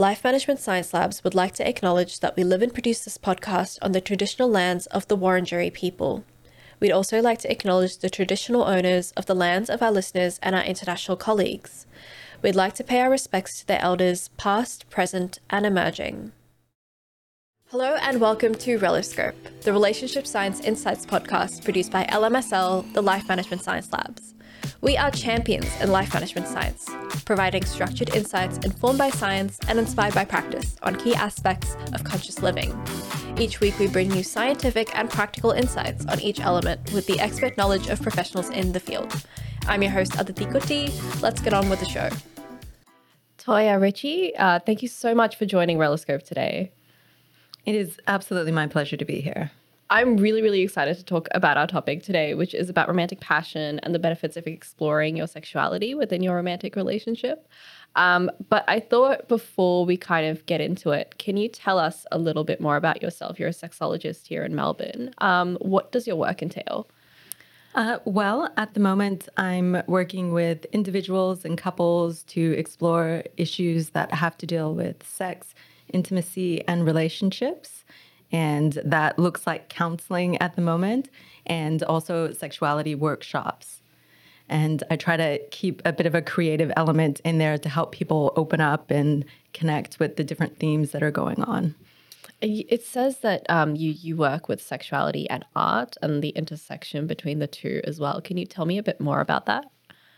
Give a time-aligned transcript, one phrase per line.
[0.00, 3.76] Life Management Science Labs would like to acknowledge that we live and produce this podcast
[3.82, 6.24] on the traditional lands of the Wurundjeri people.
[6.80, 10.56] We'd also like to acknowledge the traditional owners of the lands of our listeners and
[10.56, 11.86] our international colleagues.
[12.40, 16.32] We'd like to pay our respects to their elders, past, present, and emerging.
[17.66, 23.28] Hello and welcome to Reloscope, the Relationship Science Insights podcast produced by LMSL, the Life
[23.28, 24.32] Management Science Labs.
[24.82, 26.88] We are champions in life management science,
[27.26, 32.40] providing structured insights informed by science and inspired by practice on key aspects of conscious
[32.40, 32.72] living.
[33.38, 37.58] Each week, we bring you scientific and practical insights on each element with the expert
[37.58, 39.12] knowledge of professionals in the field.
[39.66, 41.22] I'm your host, Aditi Kutty.
[41.22, 42.08] Let's get on with the show.
[43.36, 46.72] Toya Ricci, uh, thank you so much for joining Reloscope today.
[47.66, 49.50] It is absolutely my pleasure to be here.
[49.92, 53.80] I'm really, really excited to talk about our topic today, which is about romantic passion
[53.80, 57.48] and the benefits of exploring your sexuality within your romantic relationship.
[57.96, 62.06] Um, but I thought before we kind of get into it, can you tell us
[62.12, 63.40] a little bit more about yourself?
[63.40, 65.12] You're a sexologist here in Melbourne.
[65.18, 66.88] Um, what does your work entail?
[67.74, 74.14] Uh, well, at the moment, I'm working with individuals and couples to explore issues that
[74.14, 75.52] have to deal with sex,
[75.92, 77.79] intimacy, and relationships
[78.32, 81.08] and that looks like counseling at the moment
[81.46, 83.82] and also sexuality workshops.
[84.48, 87.92] And I try to keep a bit of a creative element in there to help
[87.92, 91.74] people open up and connect with the different themes that are going on.
[92.42, 97.38] It says that um, you you work with sexuality and art and the intersection between
[97.38, 98.22] the two as well.
[98.22, 99.66] Can you tell me a bit more about that?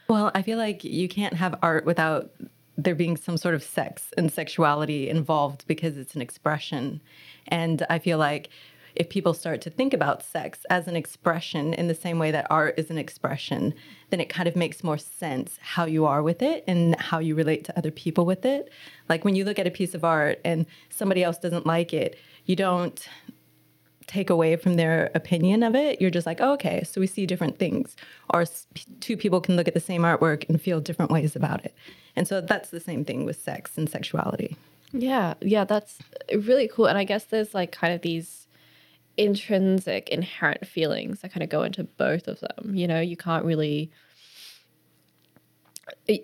[0.08, 2.30] Well, I feel like you can't have art without
[2.76, 7.00] there being some sort of sex and sexuality involved because it's an expression.
[7.48, 8.48] And I feel like
[8.94, 12.46] if people start to think about sex as an expression in the same way that
[12.50, 13.74] art is an expression,
[14.10, 17.34] then it kind of makes more sense how you are with it and how you
[17.34, 18.70] relate to other people with it.
[19.08, 22.18] Like when you look at a piece of art and somebody else doesn't like it,
[22.44, 23.08] you don't
[24.06, 26.00] take away from their opinion of it.
[26.00, 27.96] You're just like, oh, okay, so we see different things.
[28.34, 28.44] Or
[29.00, 31.74] two people can look at the same artwork and feel different ways about it.
[32.14, 34.56] And so that's the same thing with sex and sexuality.
[34.92, 35.98] Yeah, yeah, that's
[36.32, 36.86] really cool.
[36.86, 38.46] And I guess there's like kind of these
[39.16, 42.74] intrinsic, inherent feelings that kind of go into both of them.
[42.74, 43.92] You know, you can't really,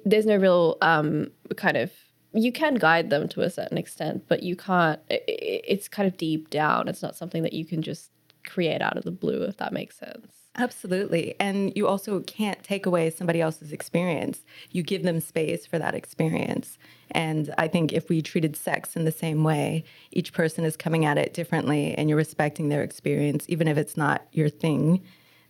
[0.05, 1.93] there's no real um, kind of,
[2.35, 6.51] you can guide them to a certain extent, but you can't, it's kind of deep
[6.51, 6.89] down.
[6.89, 8.11] It's not something that you can just
[8.47, 10.38] create out of the blue, if that makes sense.
[10.57, 11.37] Absolutely.
[11.39, 14.41] And you also can't take away somebody else's experience.
[14.73, 16.79] You give them space for that experience.
[17.13, 21.05] And I think if we treated sex in the same way, each person is coming
[21.05, 25.03] at it differently and you're respecting their experience, even if it's not your thing,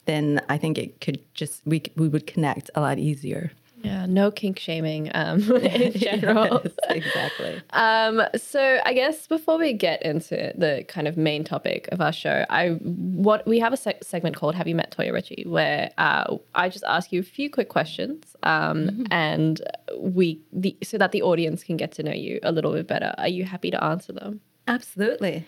[0.04, 3.50] then I think it could just, we, we would connect a lot easier.
[3.82, 6.60] Yeah, no kink shaming um, in general.
[6.64, 7.62] yes, exactly.
[7.70, 12.12] Um, so I guess before we get into the kind of main topic of our
[12.12, 15.90] show, I what we have a se- segment called "Have You Met Toya Ricci," where
[15.98, 19.04] uh, I just ask you a few quick questions, um, mm-hmm.
[19.10, 19.60] and
[19.98, 23.14] we the, so that the audience can get to know you a little bit better.
[23.18, 24.40] Are you happy to answer them?
[24.66, 25.46] Absolutely.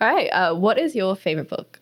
[0.00, 0.28] All right.
[0.28, 1.80] Uh, what is your favorite book?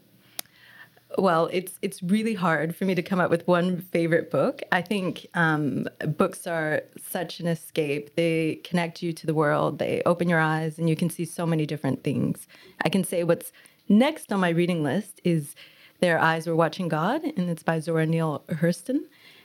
[1.17, 4.61] Well, it's it's really hard for me to come up with one favorite book.
[4.71, 5.87] I think um,
[6.19, 8.15] books are such an escape.
[8.15, 9.79] They connect you to the world.
[9.79, 12.47] They open your eyes, and you can see so many different things.
[12.85, 13.53] I can say what's
[13.89, 15.55] next on my reading list is
[16.01, 19.01] "Their Eyes Were Watching God," and it's by Zora Neale Hurston,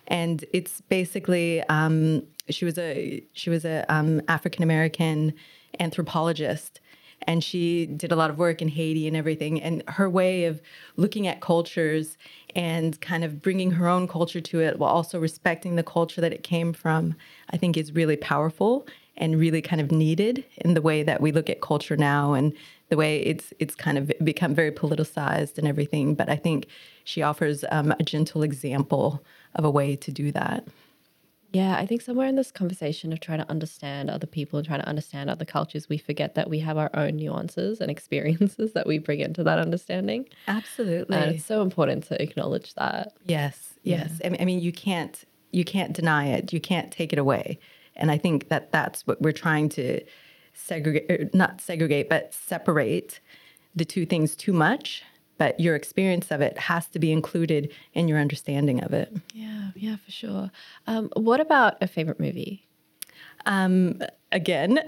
[0.07, 5.34] and it's basically um, she was a she was a um, African American
[5.80, 6.81] anthropologist
[7.28, 9.61] and she did a lot of work in Haiti and everything.
[9.61, 10.61] And her way of
[10.95, 12.17] looking at cultures
[12.56, 16.33] and kind of bringing her own culture to it while also respecting the culture that
[16.33, 17.16] it came from,
[17.51, 21.31] I think is really powerful and really kind of needed in the way that we
[21.31, 22.53] look at culture now and
[22.89, 26.16] the way it's it's kind of become very politicized and everything.
[26.16, 26.67] But I think
[27.03, 29.23] she offers um, a gentle example
[29.56, 30.66] of a way to do that.
[31.53, 34.81] Yeah, I think somewhere in this conversation of trying to understand other people and trying
[34.81, 38.88] to understand other cultures, we forget that we have our own nuances and experiences that
[38.88, 40.27] we bring into that understanding.
[40.48, 41.16] Absolutely.
[41.16, 43.13] And it's so important to acknowledge that.
[43.25, 44.19] Yes, yes.
[44.24, 44.36] Yeah.
[44.39, 46.51] I mean, you can't you can't deny it.
[46.51, 47.60] You can't take it away.
[47.95, 50.01] And I think that that's what we're trying to
[50.54, 53.19] segregate, er, not segregate, but separate
[53.75, 55.04] the two things too much
[55.38, 59.15] but your experience of it has to be included in your understanding of it.
[59.33, 60.51] Yeah, yeah, for sure.
[60.88, 62.68] Um, what about a favorite movie?
[63.45, 64.01] Um,
[64.31, 64.80] again,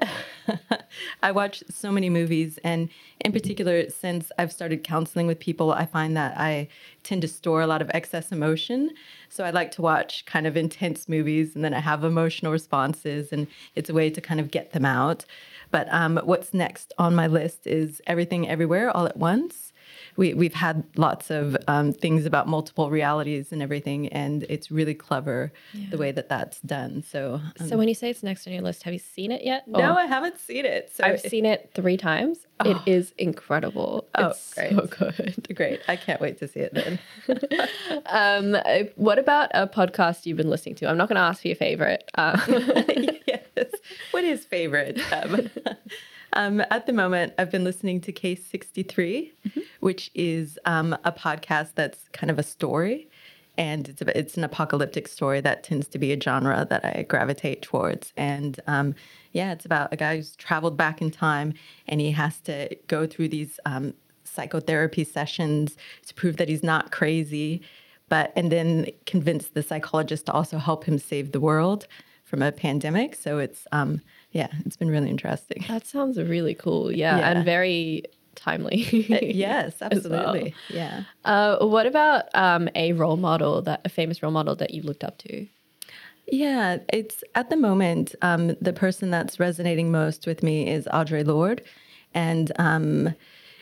[1.24, 2.90] I watch so many movies, and
[3.20, 6.70] in particular, since I've started counseling with people, I find that I
[7.04, 8.92] tend to store a lot of excess emotion.
[9.30, 13.32] So I like to watch kind of intense movies, and then I have emotional responses,
[13.32, 15.26] and it's a way to kind of get them out.
[15.72, 19.74] But um, what's next on my list is Everything Everywhere All at Once
[20.18, 24.94] we, we've had lots of um, things about multiple realities and everything, and it's really
[24.94, 25.90] clever yeah.
[25.90, 27.04] the way that that's done.
[27.04, 29.44] So, um, so when you say it's next on your list, have you seen it
[29.44, 29.68] yet?
[29.68, 30.00] No, or?
[30.00, 30.92] I haven't seen it.
[30.94, 32.40] So I've seen it three times.
[32.62, 32.72] Oh.
[32.72, 34.08] It is incredible.
[34.16, 34.72] Oh, it's great.
[34.72, 35.48] so good.
[35.56, 35.82] Great.
[35.90, 37.00] I can't wait to see it then.
[38.06, 38.62] um,
[38.96, 40.90] what about a podcast you've been listening to?
[40.90, 42.10] I'm not going to ask for your favorite.
[42.16, 42.40] Uh,
[43.28, 43.72] yes.
[44.12, 45.02] What is favorite?
[46.36, 49.60] Um, at the moment, I've been listening to Case 63, mm-hmm.
[49.80, 53.10] which is um, a podcast that's kind of a story.
[53.58, 57.04] And it's, a, it's an apocalyptic story that tends to be a genre that I
[57.04, 58.12] gravitate towards.
[58.18, 58.96] And um,
[59.32, 61.54] yeah, it's about a guy who's traveled back in time
[61.88, 63.94] and he has to go through these um,
[64.26, 67.62] psychotherapy sessions to prove that he's not crazy,
[68.10, 71.88] but and then convince the psychologist to also help him save the world
[72.26, 73.16] from a pandemic.
[73.16, 74.02] So it's um,
[74.36, 75.64] yeah, it's been really interesting.
[75.70, 76.92] That sounds really cool.
[76.92, 77.30] Yeah, yeah.
[77.30, 78.04] and very
[78.36, 78.84] timely.
[79.10, 80.54] Uh, yes, absolutely.
[80.70, 80.78] Well.
[80.78, 81.04] Yeah.
[81.24, 85.06] Uh, what about um, a role model that a famous role model that you looked
[85.06, 85.48] up to?
[86.28, 91.26] Yeah, it's at the moment um, the person that's resonating most with me is Audre
[91.26, 91.64] Lorde,
[92.14, 93.16] and um,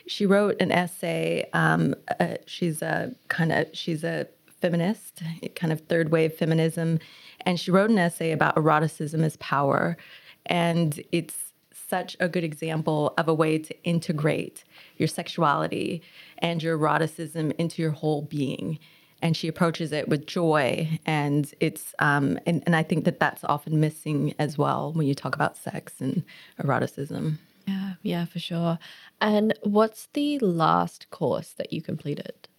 [0.08, 1.48] she wrote an essay.
[1.54, 4.28] Um, uh, she's a kind of she's a
[4.60, 5.22] feminist,
[5.54, 6.98] kind of third wave feminism,
[7.42, 9.98] and she wrote an essay about eroticism as power
[10.46, 14.64] and it's such a good example of a way to integrate
[14.98, 16.02] your sexuality
[16.40, 18.80] and your eroticism into your whole being.
[19.22, 23.46] And she approaches it with joy, and it's um, and, and I think that that's
[23.46, 26.24] often missing as well when you talk about sex and
[26.62, 27.40] eroticism.
[27.66, 28.78] Yeah, yeah, for sure.
[29.22, 32.50] And what's the last course that you completed?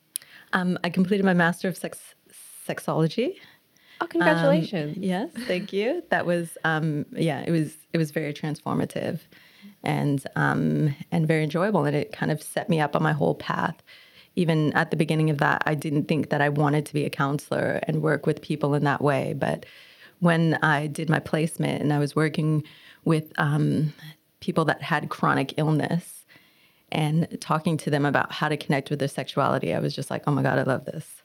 [0.54, 2.14] Um, I completed my Master of Sex
[2.66, 3.36] Sexology
[4.04, 4.96] Oh, congratulations!
[4.96, 6.02] Um, yes, thank you.
[6.10, 9.20] That was um, yeah, it was it was very transformative,
[9.82, 13.34] and um, and very enjoyable, and it kind of set me up on my whole
[13.34, 13.76] path.
[14.36, 17.10] Even at the beginning of that, I didn't think that I wanted to be a
[17.10, 19.32] counselor and work with people in that way.
[19.32, 19.64] But
[20.18, 22.64] when I did my placement and I was working
[23.04, 23.92] with um,
[24.40, 26.24] people that had chronic illness
[26.90, 30.24] and talking to them about how to connect with their sexuality, I was just like,
[30.26, 31.22] oh my God, I love this.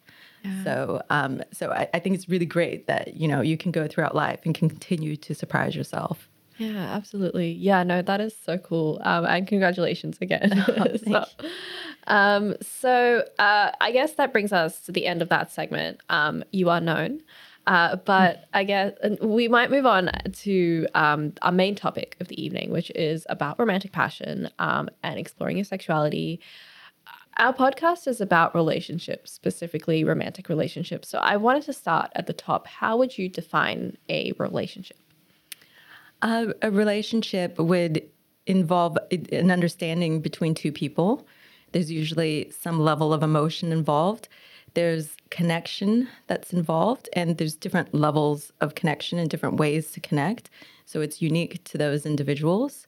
[0.64, 3.88] So, um, so I, I think it's really great that you know you can go
[3.88, 6.30] throughout life and continue to surprise yourself.
[6.58, 7.54] Yeah, absolutely.
[7.54, 9.00] Yeah, no, that is so cool.
[9.04, 10.66] Um, and congratulations again.
[10.78, 11.26] Oh, so,
[12.08, 16.02] um, so uh, I guess that brings us to the end of that segment.
[16.10, 17.22] Um, you are known.
[17.68, 22.44] Uh, but I guess we might move on to um, our main topic of the
[22.44, 26.40] evening, which is about romantic passion um, and exploring your sexuality.
[27.40, 31.08] Our podcast is about relationships, specifically romantic relationships.
[31.08, 32.68] So I wanted to start at the top.
[32.68, 34.98] How would you define a relationship?
[36.22, 38.04] Uh, a relationship would
[38.46, 41.26] involve an understanding between two people.
[41.72, 44.28] There's usually some level of emotion involved.
[44.74, 50.50] There's connection that's involved, and there's different levels of connection and different ways to connect.
[50.86, 52.86] So it's unique to those individuals.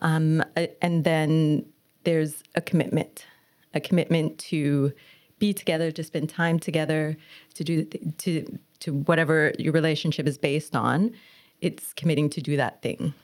[0.00, 0.42] Um,
[0.82, 1.64] and then
[2.02, 3.24] there's a commitment
[3.74, 4.92] a commitment to
[5.38, 7.16] be together, to spend time together,
[7.54, 11.12] to do to to whatever your relationship is based on.
[11.60, 13.14] It's committing to do that thing.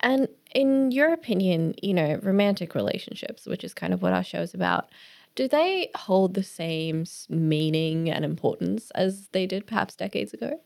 [0.00, 4.40] And in your opinion, you know, romantic relationships, which is kind of what our show
[4.40, 4.90] is about,
[5.34, 10.60] do they hold the same meaning and importance as they did perhaps decades ago?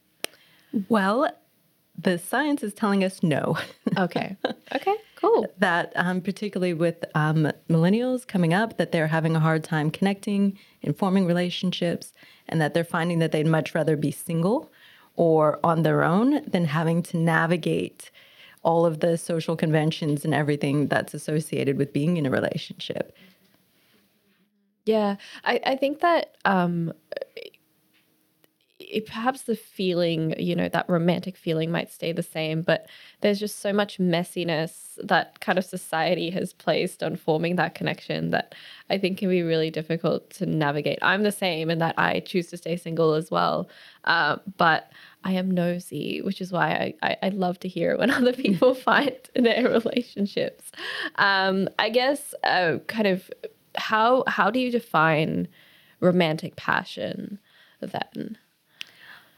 [0.88, 1.30] Well,
[1.98, 3.56] the science is telling us no.
[3.98, 4.36] okay.
[4.74, 4.94] Okay.
[5.16, 5.46] Cool.
[5.58, 10.58] that um, particularly with um, millennials coming up, that they're having a hard time connecting
[10.82, 12.14] and forming relationships,
[12.48, 14.72] and that they're finding that they'd much rather be single
[15.16, 18.10] or on their own than having to navigate
[18.62, 23.16] all of the social conventions and everything that's associated with being in a relationship.
[24.86, 26.92] Yeah, I, I think that um,
[28.90, 32.86] it, perhaps the feeling, you know, that romantic feeling might stay the same, but
[33.20, 38.30] there's just so much messiness that kind of society has placed on forming that connection
[38.30, 38.54] that
[38.90, 40.98] I think can be really difficult to navigate.
[41.02, 43.68] I'm the same in that I choose to stay single as well,
[44.04, 44.92] uh, but
[45.24, 48.74] I am nosy, which is why I, I, I love to hear when other people
[48.74, 50.72] find their relationships.
[51.16, 53.30] Um, I guess, uh, kind of,
[53.76, 55.46] how how do you define
[56.00, 57.38] romantic passion
[57.80, 58.36] then?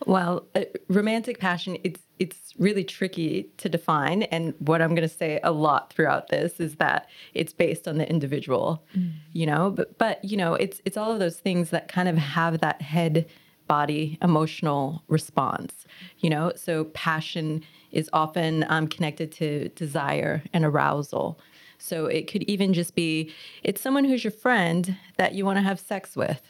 [0.06, 4.22] Well, uh, romantic passion it's it's really tricky to define.
[4.24, 7.98] And what I'm going to say a lot throughout this is that it's based on
[7.98, 9.12] the individual, mm.
[9.32, 9.70] you know.
[9.70, 12.80] But but you know, it's it's all of those things that kind of have that
[12.80, 13.26] head
[13.66, 15.86] body emotional response,
[16.18, 16.52] you know.
[16.56, 21.40] So passion is often um, connected to desire and arousal.
[21.78, 23.32] So it could even just be
[23.64, 26.40] it's someone who's your friend that you want to have sex with.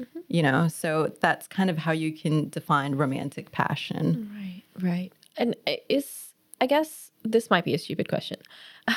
[0.00, 0.20] Mm-hmm.
[0.28, 4.30] You know, so that's kind of how you can define romantic passion.
[4.34, 5.12] Right, right.
[5.36, 5.56] And
[5.88, 8.38] is, I guess this might be a stupid question.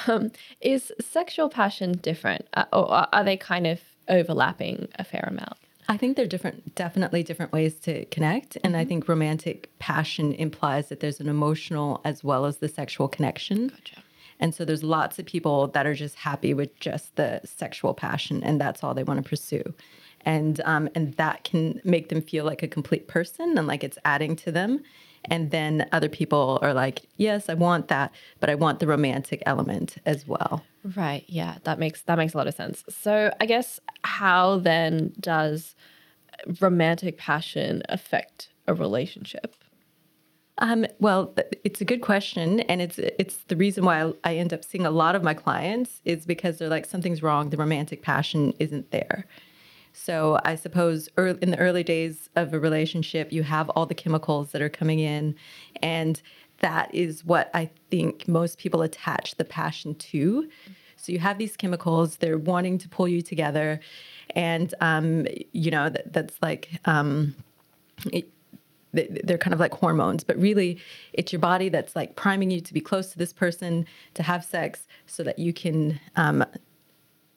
[0.08, 0.32] Um,
[0.62, 5.58] is sexual passion different, uh, or are they kind of overlapping a fair amount?
[5.90, 8.56] I think they're different, definitely different ways to connect.
[8.64, 8.82] And mm-hmm.
[8.82, 13.68] I think romantic passion implies that there's an emotional as well as the sexual connection.
[13.68, 14.04] Gotcha.
[14.40, 18.44] And so there's lots of people that are just happy with just the sexual passion
[18.44, 19.74] and that's all they want to pursue.
[20.26, 23.98] And um, and that can make them feel like a complete person and like it's
[24.06, 24.82] adding to them.
[25.26, 29.42] And then other people are like, yes, I want that, but I want the romantic
[29.46, 30.64] element as well.
[30.96, 31.24] Right.
[31.28, 32.84] Yeah, that makes that makes a lot of sense.
[32.90, 35.76] So I guess how then does
[36.60, 39.56] romantic passion affect a relationship?
[40.60, 44.64] Um, well, it's a good question, and it's it's the reason why I end up
[44.64, 47.50] seeing a lot of my clients is because they're like something's wrong.
[47.50, 49.26] The romantic passion isn't there.
[49.94, 53.94] So I suppose early, in the early days of a relationship, you have all the
[53.94, 55.36] chemicals that are coming in,
[55.82, 56.22] and
[56.60, 60.50] that is what I think most people attach the passion to.
[60.96, 63.80] So you have these chemicals; they're wanting to pull you together,
[64.32, 66.70] and um, you know that, that's like.
[66.86, 67.36] Um,
[68.12, 68.30] it,
[68.94, 70.80] they're kind of like hormones, but really
[71.14, 74.46] it's your body that's like priming you to be close to this person, to have
[74.46, 76.46] sex, so that you can um,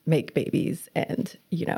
[0.07, 1.77] make babies and you know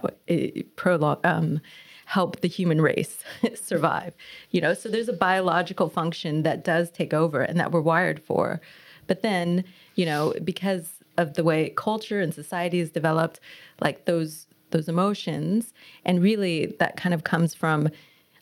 [0.75, 1.59] prolong, um,
[2.05, 3.23] help the human race
[3.55, 4.13] survive.
[4.51, 8.21] You know, so there's a biological function that does take over and that we're wired
[8.23, 8.61] for,
[9.07, 9.63] but then
[9.95, 13.39] you know because of the way culture and society is developed,
[13.81, 15.73] like those those emotions,
[16.05, 17.89] and really that kind of comes from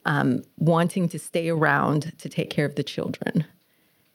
[0.08, 3.46] um, wanting to stay around to take care of the children,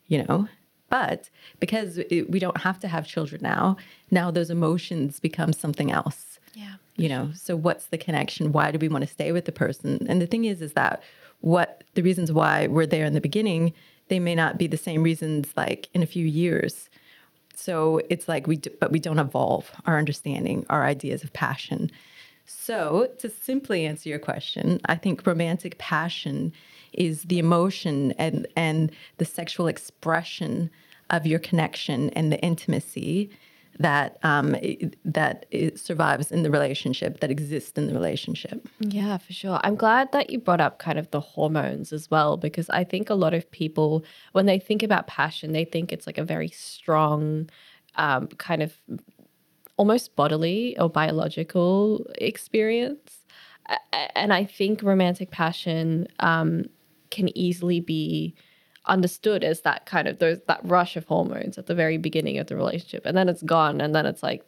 [0.09, 0.49] you know?
[0.93, 3.79] But because it, we don't have to have children now,
[4.11, 6.39] now those emotions become something else.
[6.53, 6.75] Yeah.
[6.97, 8.53] You know, so what's the connection?
[8.53, 10.07] Why do we want to stay with the person?
[10.07, 11.03] And the thing is, is that
[11.41, 13.73] what the reasons why we're there in the beginning,
[14.09, 16.91] they may not be the same reasons like in a few years.
[17.55, 21.91] So it's like we, do, but we don't evolve our understanding, our ideas of passion.
[22.45, 26.53] So, to simply answer your question, I think romantic passion
[26.93, 30.71] is the emotion and, and the sexual expression
[31.11, 33.31] of your connection and the intimacy
[33.79, 34.55] that um,
[35.05, 35.47] that
[35.77, 38.69] survives in the relationship, that exists in the relationship.
[38.81, 39.59] Yeah, for sure.
[39.65, 43.09] I'm glad that you brought up kind of the hormones as well, because I think
[43.09, 46.49] a lot of people, when they think about passion, they think it's like a very
[46.49, 47.49] strong
[47.97, 48.75] um, kind of
[49.79, 53.25] almost bodily or biological experience.
[54.15, 56.67] And I think romantic passion um,
[57.13, 58.35] can easily be
[58.87, 62.49] understood as that kind of those that rush of hormones at the very beginning of
[62.49, 64.45] the relationship, and then it's gone, and then it's like,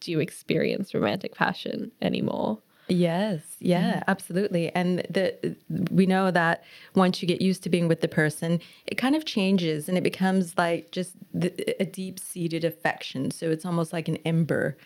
[0.00, 2.58] do you experience romantic passion anymore?
[2.88, 4.02] Yes, yeah, mm.
[4.08, 4.70] absolutely.
[4.74, 5.56] And the
[5.90, 9.24] we know that once you get used to being with the person, it kind of
[9.24, 13.30] changes and it becomes like just the, a deep-seated affection.
[13.30, 14.76] So it's almost like an ember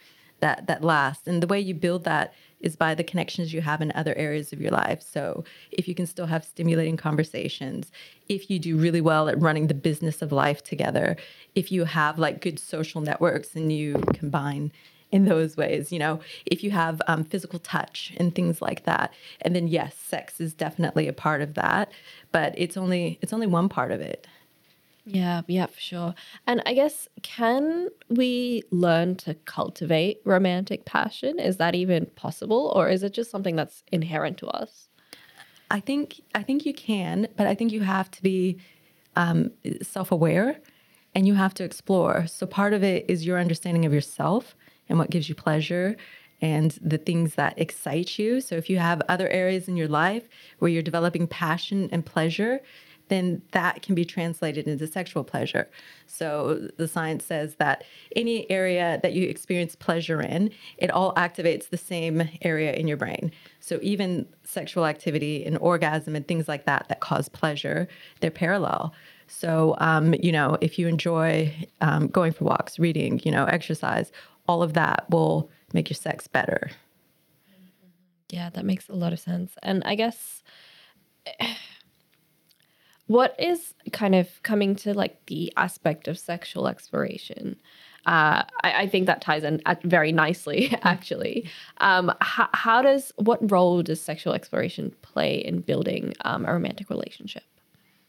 [0.41, 1.27] that that lasts.
[1.27, 4.53] And the way you build that is by the connections you have in other areas
[4.53, 5.03] of your life.
[5.03, 7.93] So if you can still have stimulating conversations,
[8.29, 11.17] if you do really well at running the business of life together,
[11.55, 14.73] if you have like good social networks and you combine
[15.11, 19.13] in those ways you know if you have um, physical touch and things like that
[19.41, 21.91] and then yes sex is definitely a part of that
[22.31, 24.27] but it's only it's only one part of it
[25.09, 26.15] yeah yeah for sure.
[26.47, 31.39] And i guess can we learn to cultivate romantic passion?
[31.39, 34.89] Is that even possible or is it just something that's inherent to us?
[35.71, 38.59] I think i think you can but i think you have to be
[39.17, 39.51] um,
[39.83, 40.61] self-aware
[41.15, 42.27] and you have to explore.
[42.29, 44.55] So part of it is your understanding of yourself
[44.89, 45.97] and what gives you pleasure
[46.41, 48.41] and the things that excite you.
[48.41, 50.29] So if you have other areas in your life
[50.61, 52.61] where you're developing passion and pleasure,
[53.09, 55.69] then that can be translated into sexual pleasure.
[56.07, 57.85] So the science says that
[58.17, 62.97] any area that you experience pleasure in, it all activates the same area in your
[62.97, 63.33] brain.
[63.61, 67.89] So even sexual activity and orgasm and things like that that cause pleasure,
[68.21, 68.95] they're parallel.
[69.27, 74.11] So, um, you know, if you enjoy um, going for walks, reading, you know, exercise,
[74.49, 76.71] all of that will make your sex better.
[78.31, 79.53] Yeah, that makes a lot of sense.
[79.63, 80.43] And I guess
[83.09, 87.57] what is kind of coming to like the aspect of sexual exploration?
[88.07, 91.51] Uh, I, I, think that ties in very nicely, actually.
[91.79, 96.89] Um, how, how, does what role does sexual exploration play in building um, a romantic
[96.89, 97.45] relationship?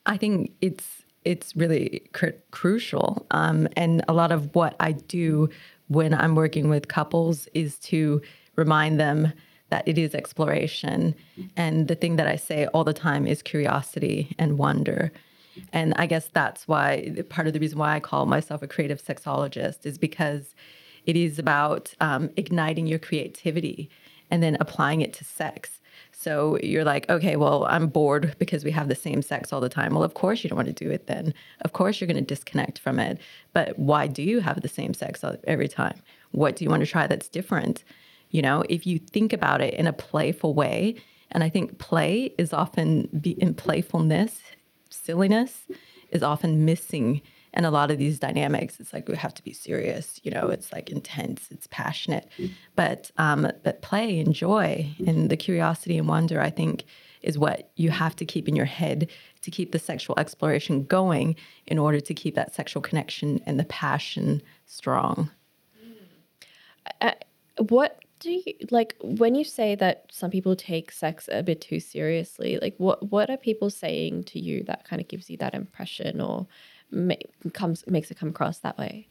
[0.05, 5.49] I think it's it's really cr- crucial, um, and a lot of what I do
[5.87, 8.21] when I'm working with couples is to
[8.55, 9.33] remind them
[9.69, 11.15] that it is exploration.
[11.55, 15.11] And the thing that I say all the time is curiosity and wonder.
[15.73, 19.03] And I guess that's why part of the reason why I call myself a creative
[19.03, 20.55] sexologist is because
[21.05, 23.89] it is about um, igniting your creativity
[24.31, 25.79] and then applying it to sex.
[26.11, 29.69] So you're like, okay, well, I'm bored because we have the same sex all the
[29.69, 29.93] time.
[29.93, 31.33] Well, of course you don't want to do it then.
[31.61, 33.19] Of course you're going to disconnect from it.
[33.53, 36.01] But why do you have the same sex every time?
[36.31, 37.83] What do you want to try that's different?
[38.29, 40.95] You know, if you think about it in a playful way,
[41.31, 44.41] and I think play is often be in playfulness,
[44.89, 45.67] silliness
[46.11, 47.21] is often missing
[47.53, 48.79] in a lot of these dynamics.
[48.79, 52.27] It's like we have to be serious, you know, it's like intense, it's passionate.
[52.75, 56.85] But um, but play and joy and the curiosity and wonder, I think,
[57.21, 59.09] is what you have to keep in your head
[59.41, 61.35] to keep the sexual exploration going
[61.67, 65.31] in order to keep that sexual connection and the passion strong.
[67.01, 67.11] Uh,
[67.67, 71.79] what do you like when you say that some people take sex a bit too
[71.79, 75.53] seriously like what what are people saying to you that kind of gives you that
[75.53, 76.45] impression or
[77.53, 79.07] comes makes it come across that way?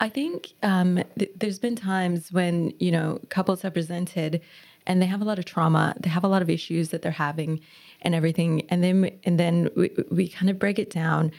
[0.00, 4.40] I think um, th- there's been times when you know couples have presented
[4.86, 7.12] and they have a lot of trauma they have a lot of issues that they're
[7.12, 7.60] having
[8.02, 11.30] and everything and then and then we, we kind of break it down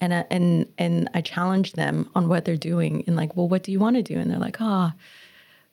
[0.00, 3.62] and uh, and and I challenge them on what they're doing and like well what
[3.62, 4.18] do you want to do?
[4.18, 4.92] And they're like oh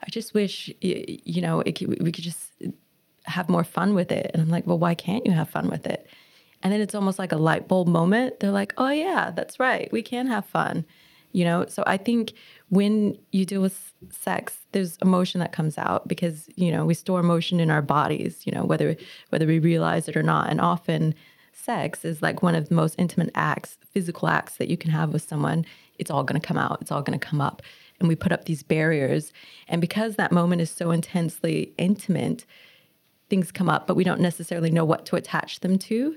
[0.01, 2.51] I just wish, you know, it, we could just
[3.23, 4.31] have more fun with it.
[4.33, 6.07] And I'm like, well, why can't you have fun with it?
[6.63, 8.39] And then it's almost like a light bulb moment.
[8.39, 9.91] They're like, oh, yeah, that's right.
[9.91, 10.85] We can have fun.
[11.31, 12.33] You know, so I think
[12.69, 17.19] when you deal with sex, there's emotion that comes out because, you know, we store
[17.19, 18.95] emotion in our bodies, you know, whether
[19.29, 20.49] whether we realize it or not.
[20.49, 21.13] And often
[21.51, 25.11] sex is like one of the most intimate acts, physical acts that you can have
[25.11, 25.65] with someone.
[25.99, 26.77] It's all going to come out.
[26.79, 27.61] It's all going to come up
[27.99, 29.31] and we put up these barriers.
[29.67, 32.45] And because that moment is so intensely intimate,
[33.29, 36.15] things come up, but we don't necessarily know what to attach them to.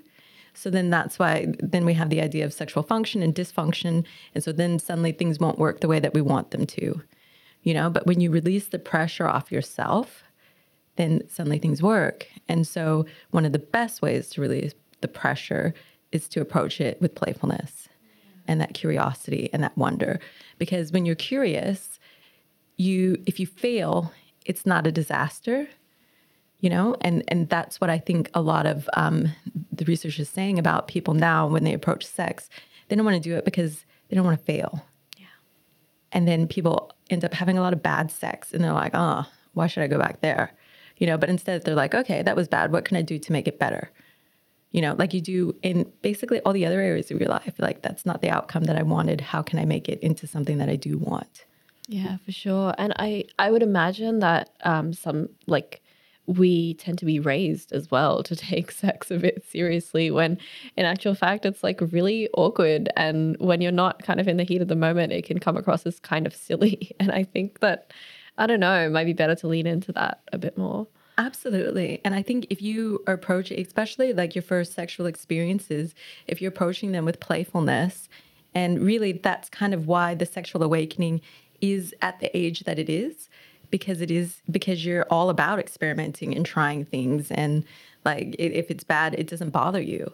[0.55, 4.05] So then that's why then we have the idea of sexual function and dysfunction.
[4.35, 7.01] And so then suddenly things won't work the way that we want them to.
[7.63, 10.25] You know, but when you release the pressure off yourself,
[10.97, 12.27] then suddenly things work.
[12.49, 15.75] And so one of the best ways to release the pressure
[16.11, 17.89] is to approach it with playfulness
[18.49, 20.19] and that curiosity and that wonder.
[20.59, 22.01] Because when you're curious
[22.77, 24.13] you if you fail
[24.47, 25.69] it's not a disaster
[26.61, 26.97] you know?
[27.01, 29.29] And and that's what i think a lot of um,
[29.73, 32.49] the research is saying about people now when they approach sex.
[32.89, 34.85] They don't want to do it because they don't want to fail.
[35.17, 35.27] Yeah.
[36.13, 39.25] And then people end up having a lot of bad sex and they're like oh
[39.55, 40.53] why should i go back there?
[40.97, 42.73] You know but instead they're like okay that was bad.
[42.73, 43.91] What can i do to make it better
[44.71, 47.55] you know, like you do in basically all the other areas of your life.
[47.59, 49.21] Like that's not the outcome that I wanted.
[49.21, 51.47] How can I make it into something that I do want?
[51.87, 52.75] Yeah, for sure.
[52.77, 55.83] And I I would imagine that um some like
[56.29, 60.39] we tend to be raised as well to take sex a bit seriously when
[60.77, 64.45] in actual fact it's like really awkward and when you're not kind of in the
[64.45, 67.61] heat of the moment it can come across as kind of silly and i think
[67.61, 67.93] that
[68.37, 70.87] i don't know it might be better to lean into that a bit more
[71.19, 72.01] Absolutely.
[72.05, 75.95] And I think if you approach, especially like your first sexual experiences,
[76.29, 78.09] if you're approaching them with playfulness,
[78.55, 81.21] and really that's kind of why the sexual awakening
[81.61, 83.29] is at the age that it is,
[83.71, 87.33] because it is because you're all about experimenting and trying things.
[87.33, 87.65] And
[88.05, 90.13] like if it's bad, it doesn't bother you.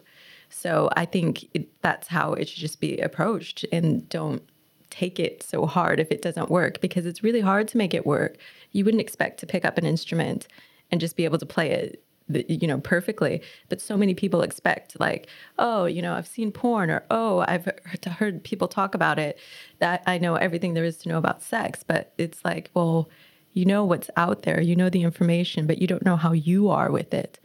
[0.49, 4.41] So I think it, that's how it should just be approached and don't
[4.89, 8.07] take it so hard if it doesn't work because it's really hard to make it
[8.07, 8.37] work.
[8.71, 10.47] You wouldn't expect to pick up an instrument
[10.91, 13.41] and just be able to play it you know perfectly.
[13.69, 15.27] But so many people expect like
[15.59, 17.69] oh you know i've seen porn or oh i've
[18.17, 19.37] heard people talk about it.
[19.79, 23.09] That i know everything there is to know about sex but it's like well
[23.53, 24.59] you know what's out there.
[24.59, 27.39] You know the information but you don't know how you are with it.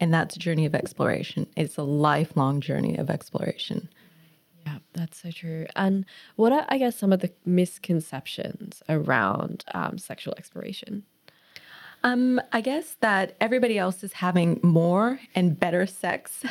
[0.00, 1.46] And that's a journey of exploration.
[1.56, 3.88] It's a lifelong journey of exploration.
[4.66, 5.66] Yeah that's so true.
[5.76, 6.04] And
[6.36, 11.04] what are i guess some of the misconceptions around um, sexual exploration
[12.04, 16.44] um, I guess that everybody else is having more and better sex.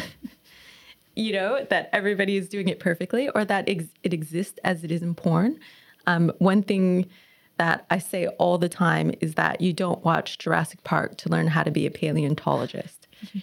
[1.15, 4.91] you know, that everybody is doing it perfectly or that ex- it exists as it
[4.91, 5.59] is in porn.
[6.07, 7.07] Um, one thing
[7.57, 11.47] that I say all the time is that you don't watch Jurassic Park to learn
[11.47, 13.07] how to be a paleontologist.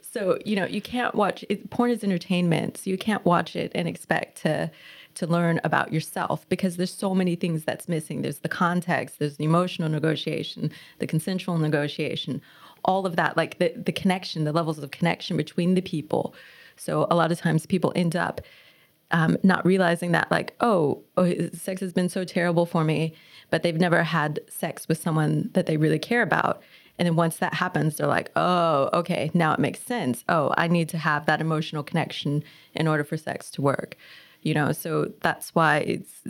[0.00, 3.72] So you know you can't watch it, porn is entertainment, so you can't watch it
[3.74, 4.70] and expect to
[5.14, 8.22] to learn about yourself because there's so many things that's missing.
[8.22, 12.40] There's the context, there's the emotional negotiation, the consensual negotiation,
[12.84, 16.34] all of that, like the the connection, the levels of connection between the people.
[16.76, 18.40] So a lot of times people end up
[19.12, 23.14] um, not realizing that, like, oh, oh, sex has been so terrible for me,
[23.50, 26.62] but they've never had sex with someone that they really care about.
[26.98, 30.24] And then once that happens, they're like, oh, okay, now it makes sense.
[30.28, 32.42] Oh, I need to have that emotional connection
[32.74, 33.96] in order for sex to work.
[34.42, 36.20] You know, so that's why it's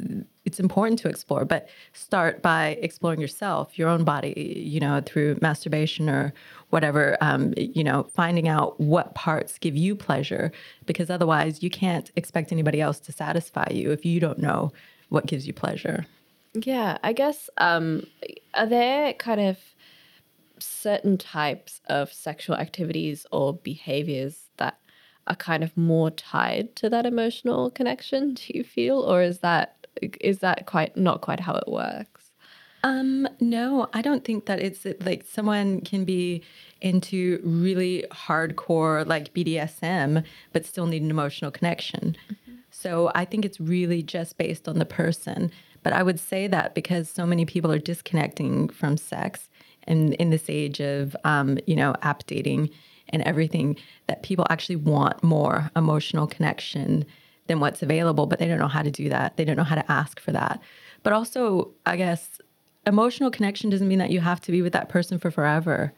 [0.44, 1.44] it's important to explore.
[1.44, 4.62] But start by exploring yourself, your own body.
[4.66, 6.32] You know, through masturbation or
[6.70, 7.16] whatever.
[7.20, 10.52] Um, you know, finding out what parts give you pleasure,
[10.86, 14.72] because otherwise you can't expect anybody else to satisfy you if you don't know
[15.08, 16.06] what gives you pleasure.
[16.54, 18.06] Yeah, I guess um,
[18.54, 19.58] are there kind of
[20.58, 24.78] certain types of sexual activities or behaviors that
[25.26, 28.98] are kind of more tied to that emotional connection do you feel?
[28.98, 29.86] Or is that
[30.20, 32.30] is that quite not quite how it works?
[32.84, 36.42] Um no i don't think that it's like someone can be
[36.80, 42.16] into really hardcore like bdsm but still need an emotional connection.
[42.26, 42.54] Mm-hmm.
[42.70, 45.52] so i think it's really just based on the person.
[45.84, 49.48] But i would say that because so many people are disconnecting from sex
[49.84, 52.70] and in this age of um, you know app dating
[53.12, 57.04] and everything that people actually want more emotional connection
[57.46, 59.36] than what's available but they don't know how to do that.
[59.36, 60.60] They don't know how to ask for that.
[61.02, 62.40] But also i guess
[62.86, 65.92] emotional connection doesn't mean that you have to be with that person for forever.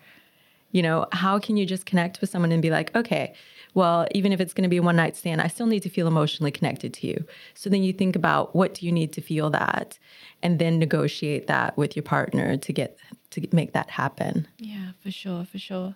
[0.73, 3.35] You know how can you just connect with someone and be like okay
[3.75, 5.89] well even if it's going to be a one night stand i still need to
[5.89, 7.25] feel emotionally connected to you.
[7.55, 9.99] So then you think about what do you need to feel that?
[10.43, 12.99] And then negotiate that with your partner to get
[13.31, 14.49] to make that happen.
[14.59, 15.95] Yeah, for sure, for sure.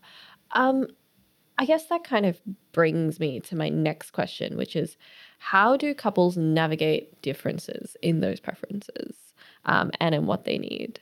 [0.53, 0.87] Um,
[1.59, 2.41] I guess that kind of
[2.73, 4.97] brings me to my next question, which is
[5.39, 9.17] how do couples navigate differences in those preferences
[9.65, 11.01] um, and in what they need?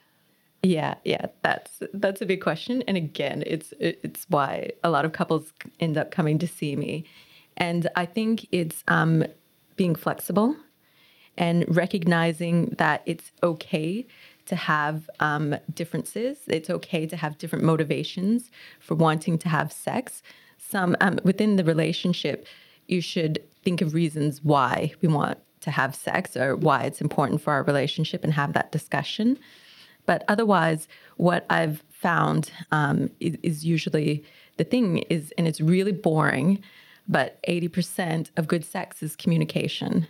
[0.62, 5.12] Yeah, yeah, that's that's a big question, and again, it's it's why a lot of
[5.12, 7.04] couples end up coming to see me,
[7.56, 9.24] and I think it's um,
[9.76, 10.56] being flexible
[11.36, 14.06] and recognizing that it's okay
[14.46, 16.38] to have um, differences.
[16.48, 20.22] It's okay to have different motivations for wanting to have sex.
[20.68, 22.46] Some um, within the relationship,
[22.86, 27.40] you should think of reasons why we want to have sex or why it's important
[27.40, 29.38] for our relationship and have that discussion.
[30.06, 34.24] But otherwise, what I've found um, is, is usually
[34.56, 36.62] the thing is, and it's really boring,
[37.08, 40.06] but 80% of good sex is communication.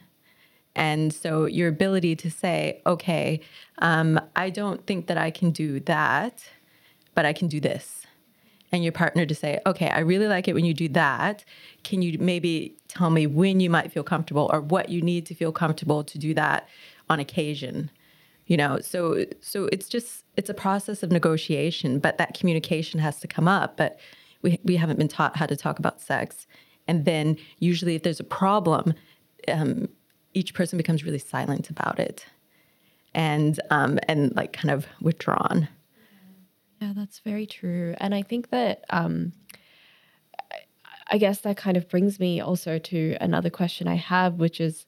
[0.75, 3.41] And so your ability to say, okay,
[3.79, 6.45] um, I don't think that I can do that,
[7.15, 8.06] but I can do this.
[8.73, 11.45] And your partner to say, okay, I really like it when you do that.
[11.85, 15.35] Can you maybe tell me when you might feel comfortable or what you need to
[15.35, 16.69] feel comfortable to do that
[17.09, 17.91] on occasion?
[18.47, 23.21] You know, so so it's just it's a process of negotiation, but that communication has
[23.21, 23.77] to come up.
[23.77, 23.99] But
[24.43, 26.47] we we haven't been taught how to talk about sex.
[26.89, 28.95] And then usually if there's a problem,
[29.49, 29.89] um,
[30.35, 32.27] each person becomes really silent about it
[33.15, 35.69] and um, and like kind of withdrawn.
[36.81, 37.95] Yeah, that's very true.
[37.99, 39.33] And I think that um,
[41.11, 44.87] I guess that kind of brings me also to another question I have, which is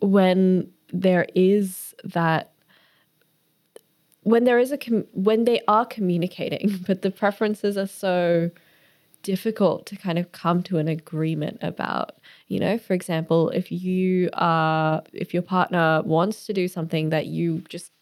[0.00, 2.52] when there is that
[4.22, 8.50] when there is a com- when they are communicating, but the preferences are so
[9.22, 12.12] difficult to kind of come to an agreement about
[12.48, 17.26] you know for example if you are if your partner wants to do something that
[17.26, 17.92] you just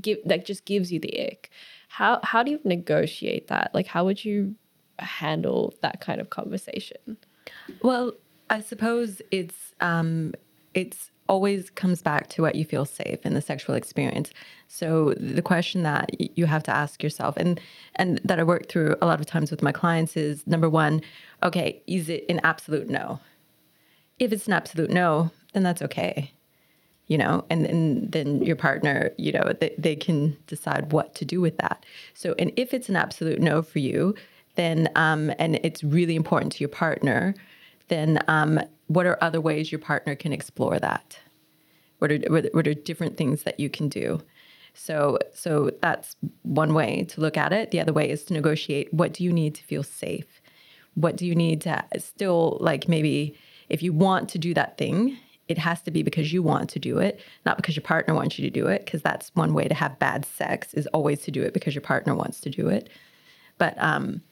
[0.00, 1.50] give that just gives you the ick
[1.92, 4.54] how how do you negotiate that like how would you
[4.98, 7.16] handle that kind of conversation
[7.82, 8.12] well
[8.50, 10.32] i suppose it's um
[10.74, 14.30] it's always comes back to what you feel safe in the sexual experience.
[14.68, 17.60] So the question that you have to ask yourself and
[17.94, 21.00] and that I work through a lot of times with my clients is number 1,
[21.42, 23.20] okay, is it an absolute no?
[24.18, 26.32] If it's an absolute no, then that's okay.
[27.08, 31.24] You know, and, and then your partner, you know, they, they can decide what to
[31.24, 31.84] do with that.
[32.14, 34.14] So, and if it's an absolute no for you,
[34.54, 37.34] then, um, and it's really important to your partner,
[37.88, 41.18] then um, what are other ways your partner can explore that?
[41.98, 42.18] What are,
[42.52, 44.22] what are different things that you can do?
[44.74, 47.72] So, so that's one way to look at it.
[47.72, 48.92] The other way is to negotiate.
[48.94, 50.40] What do you need to feel safe?
[50.94, 53.36] What do you need to still like maybe
[53.68, 55.18] if you want to do that thing,
[55.52, 58.38] it has to be because you want to do it, not because your partner wants
[58.38, 58.84] you to do it.
[58.84, 61.82] Because that's one way to have bad sex is always to do it because your
[61.82, 62.88] partner wants to do it.
[63.58, 64.22] But um,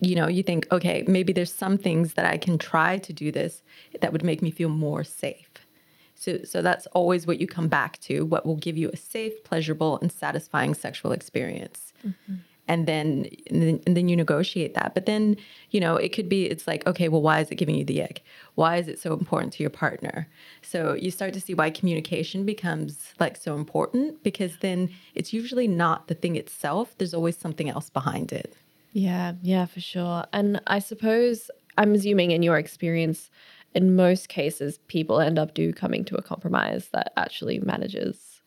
[0.00, 3.32] you know, you think, okay, maybe there's some things that I can try to do
[3.32, 3.62] this
[4.00, 5.48] that would make me feel more safe.
[6.14, 9.42] So, so that's always what you come back to what will give you a safe,
[9.42, 11.92] pleasurable, and satisfying sexual experience.
[12.06, 12.34] Mm-hmm.
[12.70, 14.94] And then, and then, you negotiate that.
[14.94, 15.36] But then,
[15.70, 18.00] you know, it could be, it's like, okay, well, why is it giving you the
[18.00, 18.22] egg?
[18.54, 20.28] Why is it so important to your partner?
[20.62, 25.66] So you start to see why communication becomes like so important because then it's usually
[25.66, 26.94] not the thing itself.
[26.96, 28.54] There's always something else behind it.
[28.92, 30.24] Yeah, yeah, for sure.
[30.32, 33.30] And I suppose I'm assuming in your experience,
[33.74, 38.42] in most cases, people end up do coming to a compromise that actually manages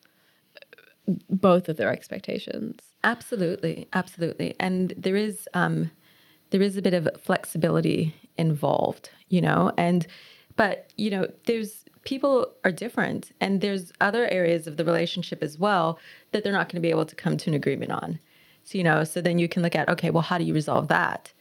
[1.28, 2.80] both of their expectations.
[3.04, 4.56] Absolutely, absolutely.
[4.58, 5.90] And there is um,
[6.50, 10.06] there is a bit of flexibility involved, you know, and
[10.56, 15.58] but you know, there's people are different, and there's other areas of the relationship as
[15.58, 15.98] well
[16.32, 18.18] that they're not going to be able to come to an agreement on.
[18.64, 20.88] So, you know, so then you can look at, okay, well, how do you resolve
[20.88, 21.32] that?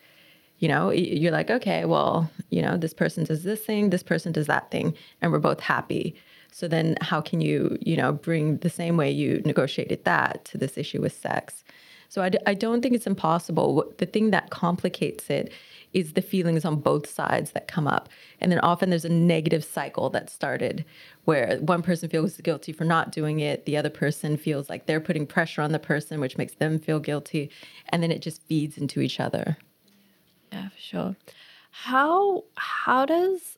[0.59, 4.31] You know, you're like, okay, well, you know, this person does this thing, this person
[4.33, 6.15] does that thing, and we're both happy.
[6.53, 10.57] So then how can you, you know, bring the same way you negotiated that to
[10.57, 11.63] this issue with sex?
[12.09, 13.91] So I d- I don't think it's impossible.
[13.97, 15.51] The thing that complicates it
[15.93, 18.07] is the feelings on both sides that come up.
[18.39, 20.85] And then often there's a negative cycle that started
[21.25, 24.99] where one person feels guilty for not doing it, the other person feels like they're
[24.99, 27.49] putting pressure on the person, which makes them feel guilty.
[27.89, 29.57] And then it just feeds into each other.
[30.51, 31.15] Yeah, for sure.
[31.71, 33.57] How how does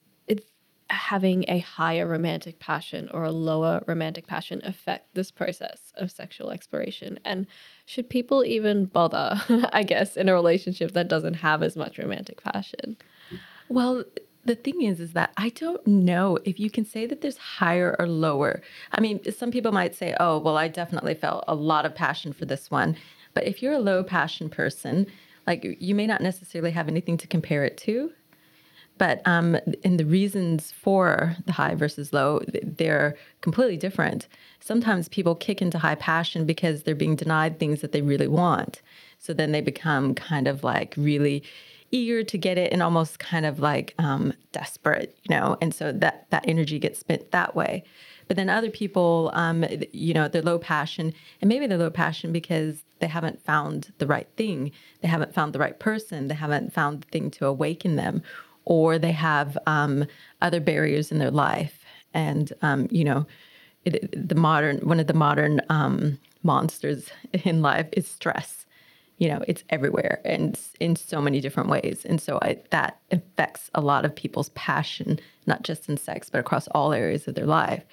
[0.89, 6.51] having a higher romantic passion or a lower romantic passion affect this process of sexual
[6.51, 7.19] exploration?
[7.25, 7.47] And
[7.85, 9.41] should people even bother,
[9.73, 12.97] I guess, in a relationship that doesn't have as much romantic passion?
[13.69, 14.03] Well,
[14.45, 17.95] the thing is is that I don't know if you can say that there's higher
[17.97, 18.61] or lower.
[18.91, 22.31] I mean, some people might say, "Oh, well, I definitely felt a lot of passion
[22.31, 22.95] for this one."
[23.33, 25.07] But if you're a low passion person,
[25.47, 28.11] like you may not necessarily have anything to compare it to.
[28.97, 34.27] But um, in the reasons for the high versus low, they're completely different.
[34.59, 38.81] Sometimes people kick into high passion because they're being denied things that they really want.
[39.19, 41.43] So then they become kind of like really
[41.91, 45.57] eager to get it and almost kind of like um, desperate, you know.
[45.61, 47.83] And so that that energy gets spent that way.
[48.27, 52.31] But then other people, um, you know, they're low passion, and maybe they're low passion
[52.31, 56.73] because they haven't found the right thing, they haven't found the right person, they haven't
[56.73, 58.23] found the thing to awaken them,
[58.65, 60.05] or they have um,
[60.41, 61.83] other barriers in their life.
[62.13, 63.25] And, um, you know,
[63.85, 67.09] it, the modern, one of the modern um, monsters
[67.43, 68.65] in life is stress.
[69.17, 72.03] You know, it's everywhere and in so many different ways.
[72.03, 76.39] And so I, that affects a lot of people's passion, not just in sex, but
[76.39, 77.85] across all areas of their life.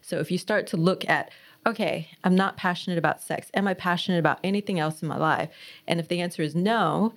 [0.00, 1.30] So if you start to look at,
[1.66, 3.50] okay, I'm not passionate about sex.
[3.52, 5.50] Am I passionate about anything else in my life?
[5.86, 7.12] And if the answer is no,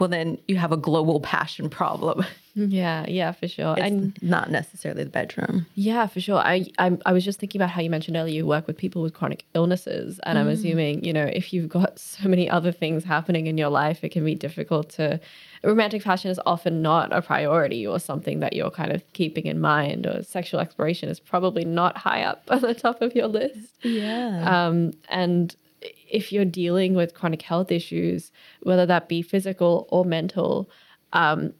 [0.00, 2.24] well, then you have a global passion problem.
[2.56, 3.74] Yeah, yeah, for sure.
[3.74, 5.66] It's and not necessarily the bedroom.
[5.76, 6.38] Yeah, for sure.
[6.38, 9.02] I, I I was just thinking about how you mentioned earlier you work with people
[9.02, 10.40] with chronic illnesses, and mm.
[10.40, 14.02] I'm assuming you know if you've got so many other things happening in your life,
[14.02, 15.20] it can be difficult to.
[15.62, 19.60] Romantic passion is often not a priority or something that you're kind of keeping in
[19.60, 23.70] mind, or sexual exploration is probably not high up on the top of your list.
[23.82, 24.66] Yeah.
[24.66, 30.70] Um, and if you're dealing with chronic health issues, whether that be physical or mental,
[31.12, 31.52] um,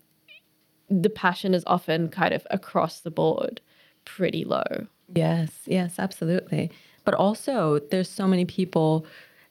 [0.88, 3.60] the passion is often kind of across the board
[4.04, 4.86] pretty low.
[5.14, 6.70] Yes, yes, absolutely.
[7.04, 9.06] But also, there's so many people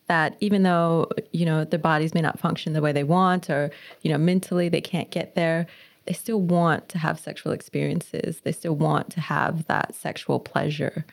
[0.07, 3.71] that even though you know their bodies may not function the way they want, or
[4.01, 5.67] you know mentally they can't get there,
[6.05, 8.41] they still want to have sexual experiences.
[8.41, 11.05] They still want to have that sexual pleasure,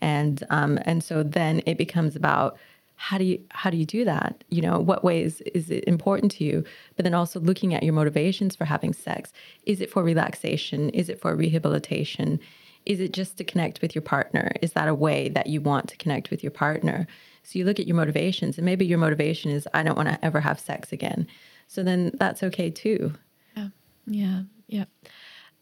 [0.00, 2.58] and um, and so then it becomes about
[3.00, 4.42] how do you how do you do that?
[4.48, 6.64] You know what ways is it important to you?
[6.96, 9.32] But then also looking at your motivations for having sex.
[9.66, 10.90] Is it for relaxation?
[10.90, 12.40] Is it for rehabilitation?
[12.86, 14.50] Is it just to connect with your partner?
[14.62, 17.06] Is that a way that you want to connect with your partner?
[17.44, 20.24] So you look at your motivations and maybe your motivation is i don't want to
[20.24, 21.28] ever have sex again.
[21.68, 23.12] So then that's okay too.
[23.56, 23.68] Yeah.
[24.06, 24.42] Yeah.
[24.66, 24.84] Yeah.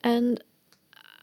[0.02, 0.42] And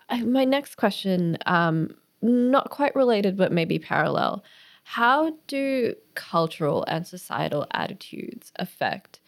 [0.10, 4.43] I, my next question um not quite related but maybe parallel
[4.84, 9.19] how do cultural and societal attitudes affect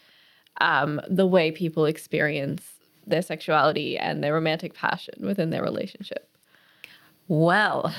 [0.61, 2.63] um, the way people experience
[3.07, 6.29] their sexuality and their romantic passion within their relationship?
[7.27, 7.93] Well,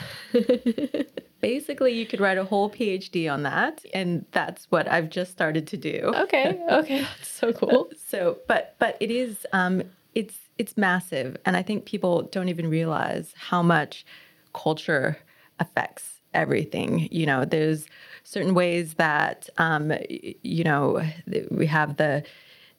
[1.41, 5.67] basically, you could write a whole PhD on that, and that's what I've just started
[5.69, 6.13] to do.
[6.15, 7.91] Okay, okay, that's so cool.
[8.07, 9.83] so, but but it is um,
[10.15, 14.07] it's it's massive, and I think people don't even realize how much
[14.53, 15.19] culture
[15.59, 17.09] affects everything.
[17.11, 17.87] You know, there's
[18.23, 21.03] certain ways that, um, you know,
[21.51, 22.25] we have the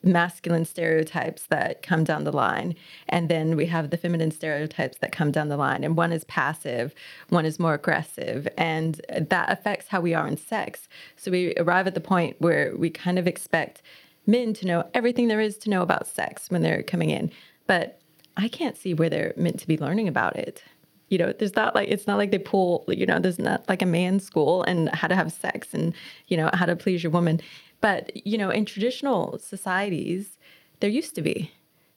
[0.02, 2.74] masculine stereotypes that come down the line
[3.08, 6.22] and then we have the feminine stereotypes that come down the line and one is
[6.24, 6.94] passive
[7.30, 11.88] one is more aggressive and that affects how we are in sex so we arrive
[11.88, 13.82] at the point where we kind of expect
[14.24, 17.28] men to know everything there is to know about sex when they're coming in
[17.66, 18.00] but
[18.36, 20.62] i can't see where they're meant to be learning about it
[21.08, 23.82] you know there's not like it's not like they pull you know there's not like
[23.82, 25.94] a man's school and how to have sex and
[26.28, 27.40] you know how to please your woman
[27.80, 30.38] but, you know, in traditional societies,
[30.80, 31.52] there used to be.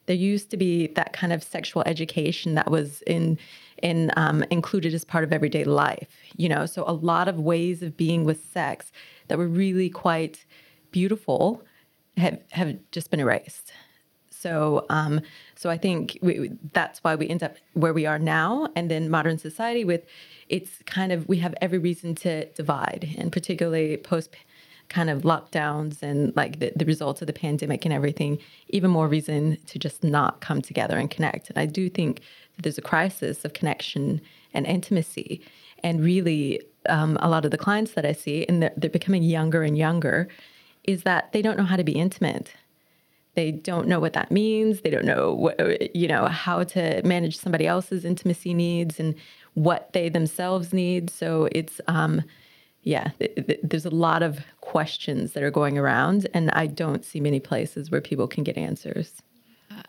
[0.07, 3.37] There used to be that kind of sexual education that was in
[3.81, 6.09] in um, included as part of everyday life.
[6.35, 8.91] You know, so a lot of ways of being with sex
[9.27, 10.45] that were really quite
[10.91, 11.63] beautiful
[12.17, 13.71] have have just been erased.
[14.29, 15.21] So, um,
[15.61, 18.67] so I think we, that's why we end up where we are now.
[18.75, 20.03] And then modern society with
[20.49, 24.35] it's kind of we have every reason to divide, and particularly post
[24.89, 29.07] kind of lockdowns and like the, the results of the pandemic and everything, even more
[29.07, 31.51] reason to just not come together and connect.
[31.51, 32.21] And I do think
[32.55, 34.19] that there's a crisis of connection
[34.55, 35.45] and intimacy.
[35.83, 39.21] And really, um, a lot of the clients that I see, and they're, they're becoming
[39.21, 40.27] younger and younger,
[40.85, 42.51] is that they don't know how to be intimate.
[43.35, 44.81] They don't know what that means.
[44.81, 49.15] They don't know what, you know, how to manage somebody else's intimacy needs and
[49.53, 51.09] what they themselves need.
[51.09, 52.23] So it's, um,
[52.83, 57.05] yeah, th- th- there's a lot of questions that are going around, and I don't
[57.05, 59.21] see many places where people can get answers.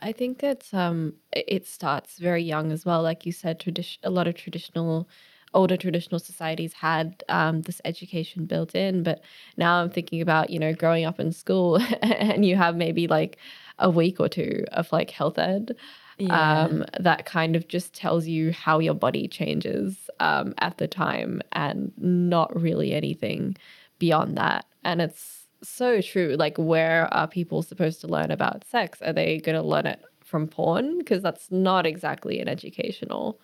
[0.01, 3.03] I think it's um it starts very young as well.
[3.03, 5.09] Like you said, tradition a lot of traditional
[5.55, 9.23] older traditional societies had um, this education built in, but
[9.57, 13.39] now I'm thinking about you know growing up in school and you have maybe like
[13.79, 15.75] a week or two of like health ed
[16.19, 16.63] yeah.
[16.63, 21.41] um, that kind of just tells you how your body changes um, at the time
[21.53, 23.57] and not really anything
[23.99, 24.67] beyond that.
[24.85, 26.37] And it's so true.
[26.39, 29.01] Like, where are people supposed to learn about sex?
[29.03, 30.99] Are they going to learn it from porn?
[30.99, 33.41] Because that's not exactly an educational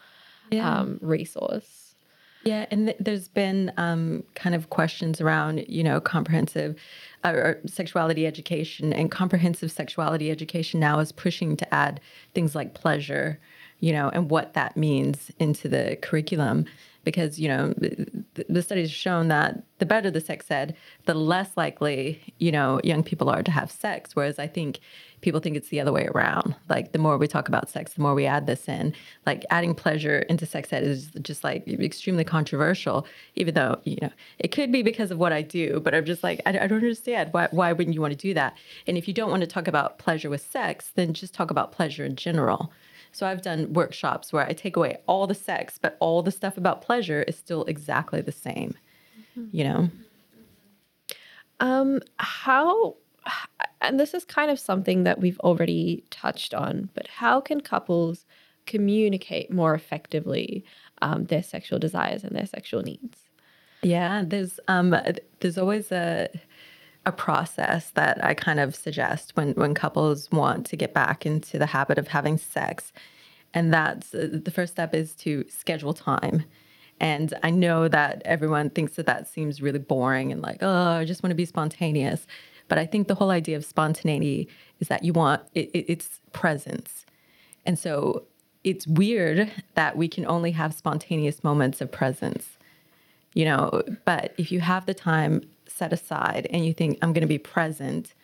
[0.51, 0.81] yeah.
[0.81, 1.78] um, resource.
[2.45, 6.77] Yeah, and th- there's been um, kind of questions around, you know, comprehensive
[7.25, 12.01] uh, or sexuality education, and comprehensive sexuality education now is pushing to add
[12.35, 13.41] things like pleasure,
[13.81, 16.65] you know, and what that means into the curriculum
[17.09, 21.15] because you know the, the studies have shown that the better the sex ed, the
[21.15, 24.15] less likely you know young people are to have sex.
[24.15, 24.81] Whereas I think
[25.23, 26.55] people think it's the other way around.
[26.69, 28.95] Like the more we talk about sex, the more we add this in.
[29.25, 33.07] Like adding pleasure into sex ed is just like extremely controversial.
[33.37, 36.23] Even though you know it could be because of what I do, but I'm just
[36.23, 38.55] like I, I don't understand why why wouldn't you want to do that?
[38.87, 41.73] And if you don't want to talk about pleasure with sex, then just talk about
[41.73, 42.71] pleasure in general.
[43.13, 46.57] So I've done workshops where I take away all the sex, but all the stuff
[46.57, 48.75] about pleasure is still exactly the same.
[49.39, 49.57] Mm-hmm.
[49.57, 49.91] You know.
[51.61, 52.97] Um how
[53.81, 58.27] and this is kind of something that we've already touched on, but how can couples
[58.67, 60.65] communicate more effectively
[61.03, 63.19] um, their sexual desires and their sexual needs?
[63.83, 64.95] Yeah, there's um,
[65.41, 66.29] there's always a
[67.09, 71.59] a process that I kind of suggest when when couples want to get back into
[71.59, 72.93] the habit of having sex,
[73.55, 76.45] and that's uh, the first step is to schedule time.
[77.01, 81.05] And I know that everyone thinks that that seems really boring and like, oh, I
[81.05, 82.27] just want to be spontaneous.
[82.69, 84.49] But I think the whole idea of spontaneity
[84.81, 87.07] is that you want it, it, it's presence.
[87.65, 88.25] And so
[88.65, 92.59] it's weird that we can only have spontaneous moments of presence,
[93.33, 93.83] you know.
[94.05, 97.39] But if you have the time set aside and you think, I'm going to be
[97.39, 98.15] present,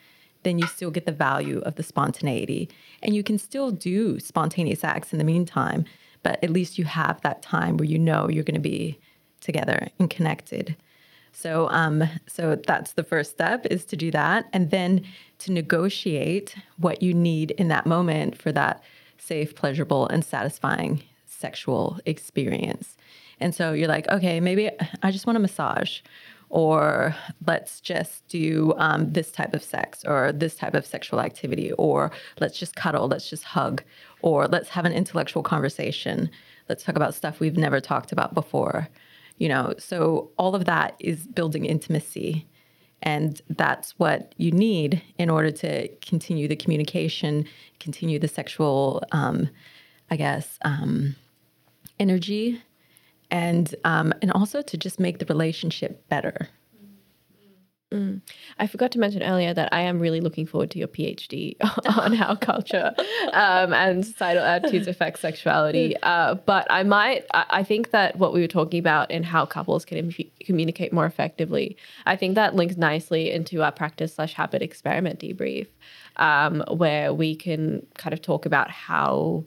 [0.43, 2.69] then you still get the value of the spontaneity.
[3.03, 5.85] And you can still do spontaneous acts in the meantime,
[6.23, 8.99] but at least you have that time where you know you're going to be
[9.41, 10.77] together and connected.
[11.33, 15.05] So, um, so that's the first step is to do that, and then
[15.41, 18.83] to negotiate what you need in that moment for that
[19.19, 22.97] safe, pleasurable, and satisfying sexual experience.
[23.41, 24.71] And so you're like, okay, maybe
[25.03, 26.01] I just want a massage,
[26.49, 27.15] or
[27.47, 32.11] let's just do um, this type of sex or this type of sexual activity or
[32.41, 33.83] let's just cuddle let's just hug
[34.23, 36.31] or let's have an intellectual conversation.
[36.69, 38.89] Let's talk about stuff we've never talked about before
[39.39, 39.75] you know?
[39.79, 42.47] So all of that is building intimacy
[43.03, 47.47] and that's what you need in order to continue the communication
[47.79, 49.51] continue the sexual um,
[50.11, 51.15] i guess um,
[51.99, 52.63] energy
[53.35, 56.49] and um, and also to just make the relationship better.
[57.93, 58.23] Mm.
[58.59, 61.57] I forgot to mention earlier that I am really looking forward to your PhD
[61.99, 62.93] on how culture
[63.33, 65.95] um, and societal attitudes affect sexuality.
[66.05, 69.85] Uh, but I might, I, think that what we were talking about in how couples
[69.85, 74.61] can Im- communicate more effectively, I think that links nicely into our practice slash habit
[74.61, 75.67] experiment debrief,
[76.17, 79.45] um, where we can kind of talk about how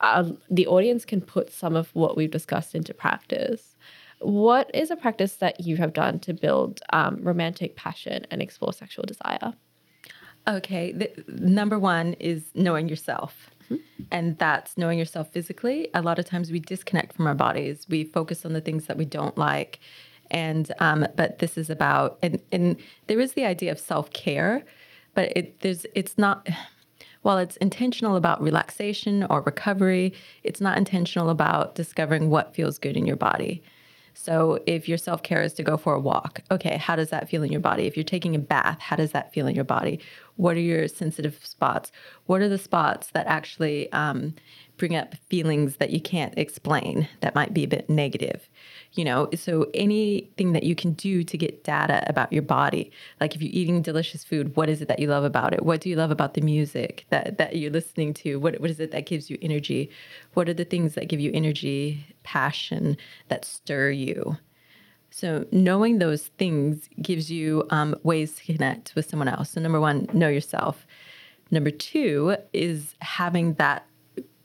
[0.00, 3.76] uh, the audience can put some of what we've discussed into practice.
[4.20, 8.72] What is a practice that you have done to build um, romantic passion and explore
[8.72, 9.54] sexual desire?
[10.48, 13.50] Okay, the, number one is knowing yourself.
[14.12, 15.88] And that's knowing yourself physically.
[15.92, 17.86] A lot of times we disconnect from our bodies.
[17.88, 19.80] We focus on the things that we don't like.
[20.30, 22.76] And um, but this is about and, and
[23.06, 24.64] there is the idea of self care,
[25.14, 26.48] but it there's it's not
[27.26, 30.12] while it's intentional about relaxation or recovery,
[30.44, 33.64] it's not intentional about discovering what feels good in your body.
[34.14, 37.28] So if your self care is to go for a walk, okay, how does that
[37.28, 37.88] feel in your body?
[37.88, 39.98] If you're taking a bath, how does that feel in your body?
[40.36, 41.90] What are your sensitive spots?
[42.26, 44.36] What are the spots that actually um,
[44.76, 48.48] bring up feelings that you can't explain that might be a bit negative?
[48.92, 53.34] You know, so anything that you can do to get data about your body, like
[53.34, 55.64] if you're eating delicious food, what is it that you love about it?
[55.64, 58.36] What do you love about the music that, that you're listening to?
[58.36, 59.90] What, what is it that gives you energy?
[60.34, 62.96] What are the things that give you energy, passion,
[63.28, 64.36] that stir you?
[65.10, 69.50] So knowing those things gives you um, ways to connect with someone else.
[69.50, 70.86] So number one, know yourself.
[71.50, 73.86] Number two is having that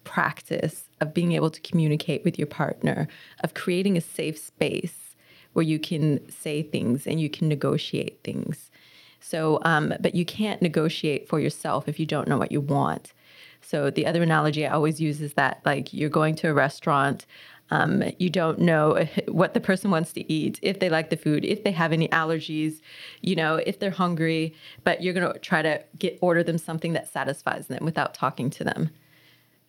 [0.04, 3.08] practice of being able to communicate with your partner,
[3.43, 5.16] of creating a safe space
[5.54, 8.72] where you can say things and you can negotiate things.
[9.20, 13.14] So, um, but you can't negotiate for yourself if you don't know what you want.
[13.62, 17.28] So, the other analogy I always use is that, like, you're going to a restaurant,
[17.70, 21.45] um, you don't know what the person wants to eat, if they like the food,
[21.45, 22.82] if they have any allergies,
[23.22, 26.93] you know, if they're hungry, but you're going to try to get order them something
[26.93, 28.89] that satisfies them without talking to them.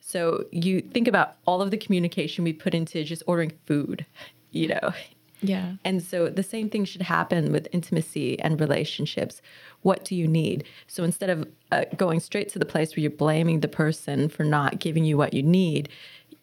[0.05, 4.05] So you think about all of the communication we put into just ordering food,
[4.51, 4.93] you know.
[5.41, 5.75] Yeah.
[5.85, 9.41] And so the same thing should happen with intimacy and relationships.
[9.83, 10.65] What do you need?
[10.87, 14.45] So instead of uh, going straight to the place where you're blaming the person for
[14.45, 15.89] not giving you what you need,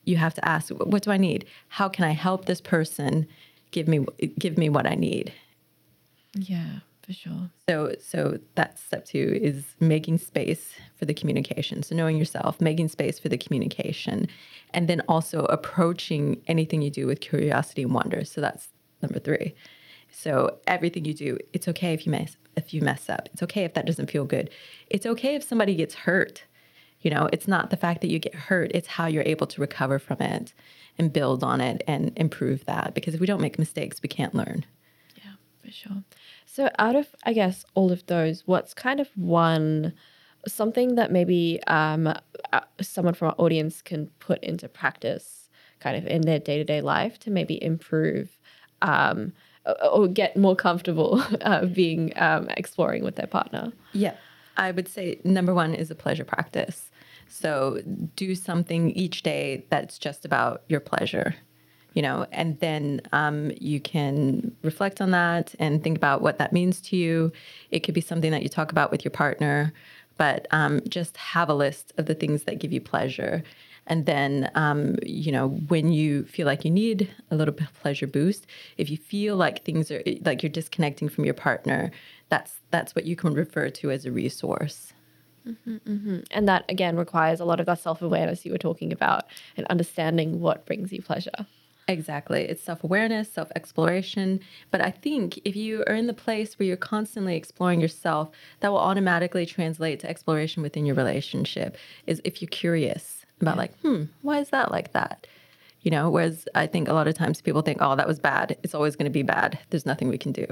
[0.05, 1.45] you have to ask, what do I need?
[1.67, 3.27] How can I help this person
[3.71, 4.05] give me
[4.37, 5.33] give me what I need?
[6.33, 6.79] Yeah
[7.09, 7.49] for sure.
[7.67, 11.81] So, so that's step two is making space for the communication.
[11.81, 14.27] So knowing yourself, making space for the communication,
[14.75, 18.23] and then also approaching anything you do with curiosity and wonder.
[18.25, 18.67] So that's
[19.01, 19.55] number three.
[20.11, 23.27] So everything you do, it's okay if you mess if you mess up.
[23.33, 24.51] It's okay if that doesn't feel good.
[24.91, 26.43] It's okay if somebody gets hurt.
[27.01, 29.61] You know, it's not the fact that you get hurt, it's how you're able to
[29.61, 30.53] recover from it
[30.99, 32.93] and build on it and improve that.
[32.93, 34.63] Because if we don't make mistakes, we can't learn.
[35.15, 35.31] Yeah,
[35.63, 36.03] for sure.
[36.59, 39.93] So, out of, I guess, all of those, what's kind of one
[40.45, 42.13] something that maybe um,
[42.81, 45.49] someone from our audience can put into practice
[45.79, 48.37] kind of in their day to day life to maybe improve
[48.81, 49.31] um,
[49.89, 53.71] or get more comfortable uh, being um, exploring with their partner?
[53.93, 54.15] Yeah.
[54.57, 56.91] I would say number one is a pleasure practice.
[57.29, 57.79] So
[58.17, 61.35] do something each day that's just about your pleasure
[61.93, 66.53] you know, and then um, you can reflect on that and think about what that
[66.53, 67.31] means to you.
[67.71, 69.73] It could be something that you talk about with your partner,
[70.17, 73.43] but um, just have a list of the things that give you pleasure.
[73.87, 77.73] And then, um, you know, when you feel like you need a little bit of
[77.81, 78.45] pleasure boost,
[78.77, 81.89] if you feel like things are like you're disconnecting from your partner,
[82.29, 84.93] that's that's what you can refer to as a resource.
[85.47, 86.19] Mm-hmm, mm-hmm.
[86.29, 89.25] And that again requires a lot of that self awareness you were talking about
[89.57, 91.47] and understanding what brings you pleasure.
[91.89, 92.43] Exactly.
[92.43, 94.39] It's self awareness, self exploration.
[94.69, 98.29] But I think if you are in the place where you're constantly exploring yourself,
[98.59, 101.77] that will automatically translate to exploration within your relationship.
[102.05, 105.25] Is if you're curious about, like, hmm, why is that like that?
[105.81, 108.57] You know, whereas I think a lot of times people think, oh, that was bad.
[108.63, 109.57] It's always going to be bad.
[109.71, 110.45] There's nothing we can do.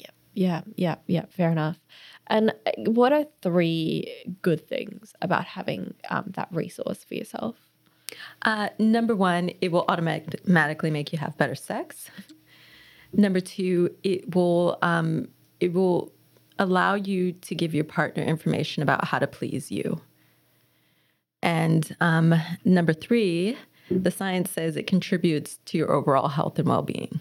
[0.00, 0.10] Yeah.
[0.34, 0.62] Yeah.
[0.74, 0.96] Yeah.
[1.06, 1.26] Yeah.
[1.30, 1.78] Fair enough.
[2.26, 7.56] And uh, what are three good things about having um, that resource for yourself?
[8.42, 12.10] Uh, number one, it will automatically make you have better sex.
[13.12, 15.28] Number two, it will um,
[15.60, 16.12] it will
[16.58, 20.00] allow you to give your partner information about how to please you.
[21.42, 22.34] And um,
[22.64, 23.56] number three,
[23.90, 27.20] the science says it contributes to your overall health and well being.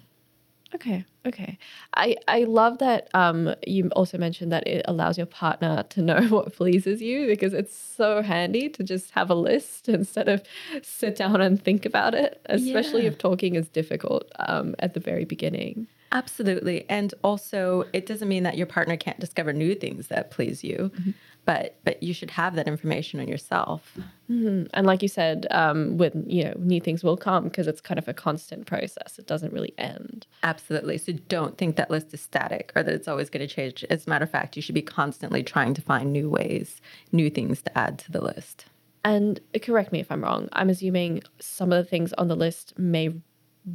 [0.74, 1.06] Okay.
[1.26, 1.58] Okay.
[1.96, 6.22] I, I love that um, you also mentioned that it allows your partner to know
[6.30, 10.42] what pleases you because it's so handy to just have a list instead of
[10.82, 13.10] sit down and think about it, especially yeah.
[13.10, 15.88] if talking is difficult um, at the very beginning.
[16.14, 16.86] Absolutely.
[16.90, 20.92] And also, it doesn't mean that your partner can't discover new things that please you.
[20.94, 21.12] Mm-hmm
[21.46, 23.98] but but you should have that information on yourself.
[24.30, 24.68] Mm-hmm.
[24.74, 27.98] and like you said um, with you know new things will come because it's kind
[27.98, 29.20] of a constant process.
[29.20, 30.26] It doesn't really end.
[30.44, 30.98] Absolutely.
[30.98, 33.84] So don't think that list is static or that it's always going to change.
[33.90, 36.82] As a matter of fact you should be constantly trying to find new ways
[37.12, 38.66] new things to add to the list.
[39.04, 40.48] And correct me if i'm wrong.
[40.54, 43.14] I'm assuming some of the things on the list may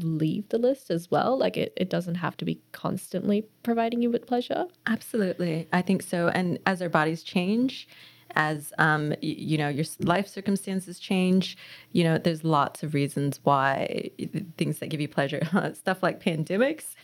[0.00, 1.38] leave the list as well?
[1.38, 4.66] Like it, it doesn't have to be constantly providing you with pleasure?
[4.86, 5.68] Absolutely.
[5.72, 6.28] I think so.
[6.28, 7.88] And as our bodies change,
[8.34, 11.56] as um, y- you know, your life circumstances change,
[11.92, 14.10] you know, there's lots of reasons why
[14.56, 15.42] things that give you pleasure,
[15.74, 16.94] stuff like pandemics.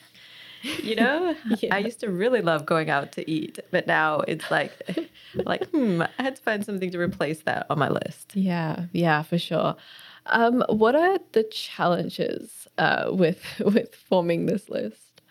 [0.62, 1.74] You know, yeah.
[1.74, 4.72] I used to really love going out to eat, but now it's like,
[5.45, 8.37] like, hmm, I had to find something to replace that on my list.
[8.37, 9.74] Yeah, yeah, for sure.
[10.26, 15.23] Um, what are the challenges uh, with with forming this list?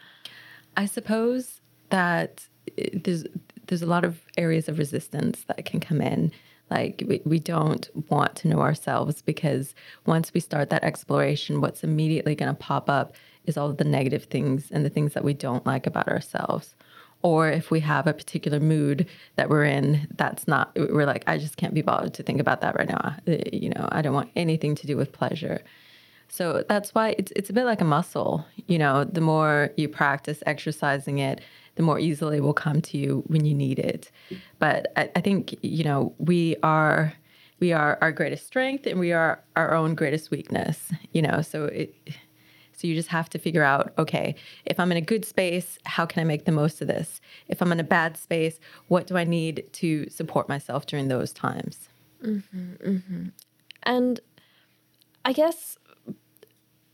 [0.78, 2.48] I suppose that
[2.94, 3.26] there's
[3.68, 6.32] there's a lot of areas of resistance that can come in.
[6.70, 9.76] Like we, we don't want to know ourselves because
[10.06, 13.16] once we start that exploration, what's immediately going to pop up
[13.46, 16.76] is all the negative things and the things that we don't like about ourselves
[17.24, 21.38] or if we have a particular mood that we're in that's not we're like i
[21.38, 24.14] just can't be bothered to think about that right now uh, you know i don't
[24.14, 25.62] want anything to do with pleasure
[26.32, 29.88] so that's why it's it's a bit like a muscle you know the more you
[29.88, 31.42] practice exercising it
[31.76, 34.10] the more easily it will come to you when you need it
[34.58, 37.14] but i, I think you know we are
[37.60, 41.66] we are our greatest strength and we are our own greatest weakness you know so
[41.66, 41.94] it
[42.82, 44.34] so you just have to figure out okay,
[44.66, 47.22] if I'm in a good space, how can I make the most of this?
[47.48, 51.32] If I'm in a bad space, what do I need to support myself during those
[51.32, 51.90] times?
[52.24, 53.26] Mm-hmm, mm-hmm.
[53.84, 54.20] And
[55.24, 55.78] I guess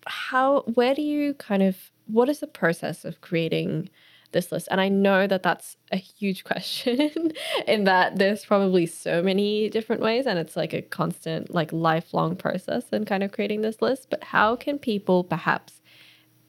[0.07, 3.89] how, where do you kind of, what is the process of creating?
[4.33, 4.67] this list?
[4.69, 7.31] And I know that that's a huge question
[7.67, 12.35] in that there's probably so many different ways and it's like a constant, like lifelong
[12.35, 14.09] process in kind of creating this list.
[14.09, 15.81] But how can people perhaps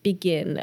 [0.03, 0.63] begin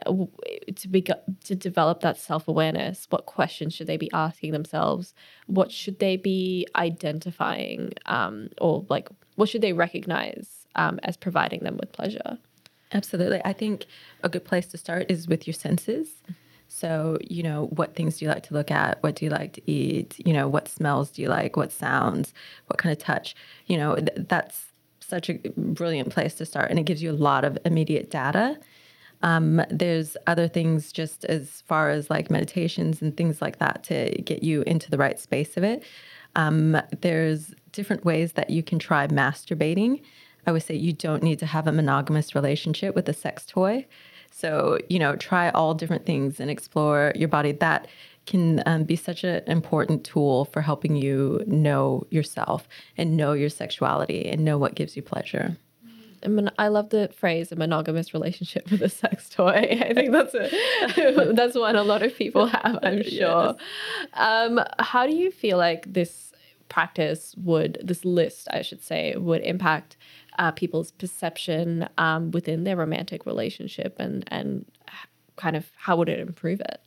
[0.76, 1.02] to be
[1.43, 5.14] to develop that self-awareness what questions should they be asking themselves
[5.48, 11.60] what should they be identifying um, or like what should they recognize um, as providing
[11.64, 12.38] them with pleasure
[12.92, 13.86] absolutely i think
[14.24, 16.22] a good place to start is with your senses
[16.68, 19.02] so, you know, what things do you like to look at?
[19.02, 20.16] What do you like to eat?
[20.26, 21.56] You know, what smells do you like?
[21.56, 22.34] What sounds?
[22.68, 23.36] What kind of touch?
[23.68, 26.70] You know, th- that's such a brilliant place to start.
[26.70, 28.60] And it gives you a lot of immediate data.
[29.22, 34.10] Um, there's other things just as far as like meditations and things like that to
[34.24, 35.84] get you into the right space of it.
[36.36, 40.02] Um, there's different ways that you can try masturbating.
[40.48, 43.86] I would say you don't need to have a monogamous relationship with a sex toy.
[44.32, 47.52] So, you know, try all different things and explore your body.
[47.54, 47.88] That
[48.26, 52.68] can um, be such an important tool for helping you know yourself
[52.98, 55.58] and know your sexuality and know what gives you pleasure.
[56.58, 59.78] I love the phrase a monogamous relationship with a sex toy.
[59.82, 63.56] I think that's a, that's one a lot of people have, I'm sure.
[63.56, 63.56] Yes.
[64.14, 66.34] Um, how do you feel like this
[66.68, 69.98] practice would, this list, I should say, would impact
[70.38, 74.66] uh, people's perception um, within their romantic relationship and and
[75.36, 76.82] kind of how would it improve it?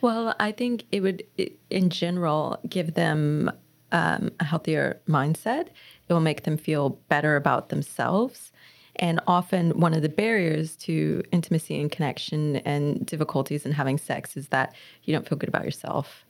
[0.00, 1.22] Well, I think it would,
[1.68, 3.50] in general, give them
[3.92, 5.68] um, a healthier mindset.
[6.08, 8.50] It will make them feel better about themselves.
[8.96, 14.36] And often, one of the barriers to intimacy and connection and difficulties in having sex
[14.36, 16.24] is that you don't feel good about yourself.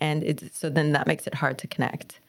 [0.00, 2.20] And it's, so then that makes it hard to connect.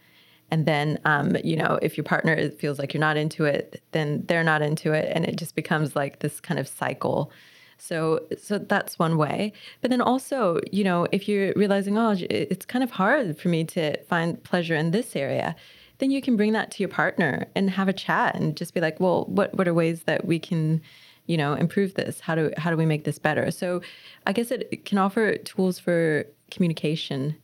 [0.52, 4.24] And then, um, you know, if your partner feels like you're not into it, then
[4.28, 7.32] they're not into it, and it just becomes like this kind of cycle.
[7.78, 9.54] So, so that's one way.
[9.82, 13.64] But then also, you know, if you're realizing, oh, it's kind of hard for me
[13.66, 15.56] to find pleasure in this area,
[16.00, 18.82] then you can bring that to your partner and have a chat and just be
[18.82, 20.82] like, well, what what are ways that we can,
[21.28, 22.20] you know, improve this?
[22.20, 23.52] How do how do we make this better?
[23.52, 23.82] So,
[24.26, 27.38] I guess it can offer tools for communication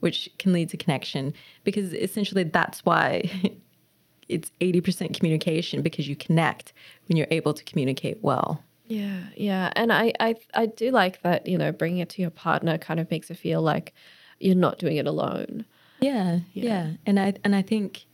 [0.00, 1.34] which can lead to connection
[1.64, 3.30] because essentially that's why
[4.28, 6.72] it's 80% communication because you connect
[7.08, 8.62] when you're able to communicate well.
[8.86, 9.70] Yeah, yeah.
[9.76, 12.98] And I, I I do like that, you know, bringing it to your partner kind
[12.98, 13.92] of makes it feel like
[14.40, 15.66] you're not doing it alone.
[16.00, 16.64] Yeah, yeah.
[16.64, 16.90] Yeah.
[17.04, 18.06] And I and I think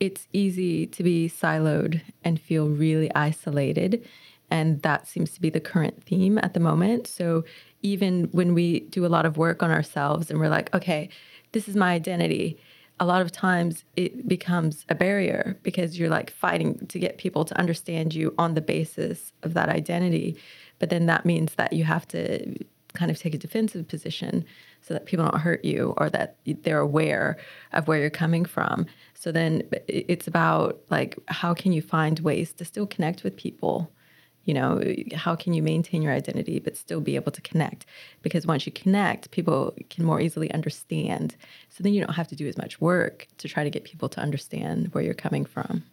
[0.00, 4.06] it's easy to be siloed and feel really isolated.
[4.50, 7.06] And that seems to be the current theme at the moment.
[7.06, 7.44] So
[7.82, 11.08] even when we do a lot of work on ourselves and we're like, okay,
[11.52, 12.58] this is my identity,
[13.00, 17.44] a lot of times it becomes a barrier because you're like fighting to get people
[17.44, 20.36] to understand you on the basis of that identity.
[20.80, 22.56] but then that means that you have to
[22.94, 24.44] kind of take a defensive position
[24.80, 27.36] so that people don't hurt you or that they're aware
[27.72, 28.86] of where you're coming from.
[29.14, 33.90] So then it's about like how can you find ways to still connect with people?
[34.48, 34.82] You know,
[35.14, 37.84] how can you maintain your identity but still be able to connect?
[38.22, 41.36] Because once you connect, people can more easily understand.
[41.68, 44.08] So then you don't have to do as much work to try to get people
[44.08, 45.84] to understand where you're coming from.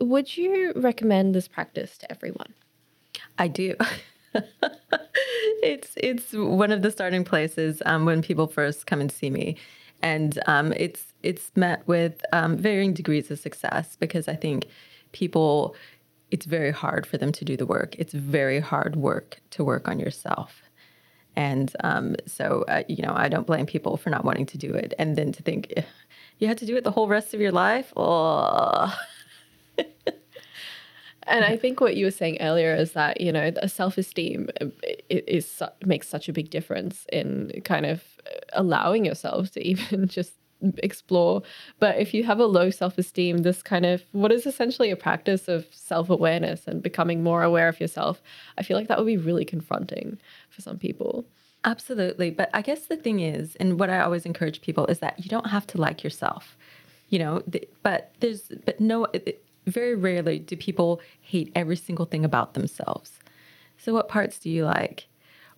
[0.00, 2.52] Would you recommend this practice to everyone?
[3.38, 3.76] I do.
[5.62, 9.56] it's it's one of the starting places um, when people first come and see me,
[10.02, 14.66] and um, it's it's met with um, varying degrees of success because I think
[15.12, 15.76] people
[16.30, 17.94] it's very hard for them to do the work.
[17.98, 20.62] It's very hard work to work on yourself.
[21.36, 24.72] And um, so, uh, you know, I don't blame people for not wanting to do
[24.74, 24.94] it.
[24.98, 25.72] And then to think
[26.38, 27.92] you had to do it the whole rest of your life.
[27.96, 28.94] Oh.
[31.24, 34.48] and I think what you were saying earlier is that you know self esteem
[35.08, 38.02] is makes such a big difference in kind of
[38.52, 40.32] allowing yourself to even just
[40.78, 41.42] explore.
[41.78, 44.96] But if you have a low self esteem, this kind of what is essentially a
[44.96, 48.22] practice of self awareness and becoming more aware of yourself,
[48.58, 51.24] I feel like that would be really confronting for some people.
[51.64, 52.30] Absolutely.
[52.30, 55.28] But I guess the thing is, and what I always encourage people is that you
[55.28, 56.56] don't have to like yourself,
[57.10, 57.42] you know,
[57.82, 59.06] but there's, but no,
[59.66, 63.18] very rarely do people hate every single thing about themselves.
[63.78, 65.06] So, what parts do you like?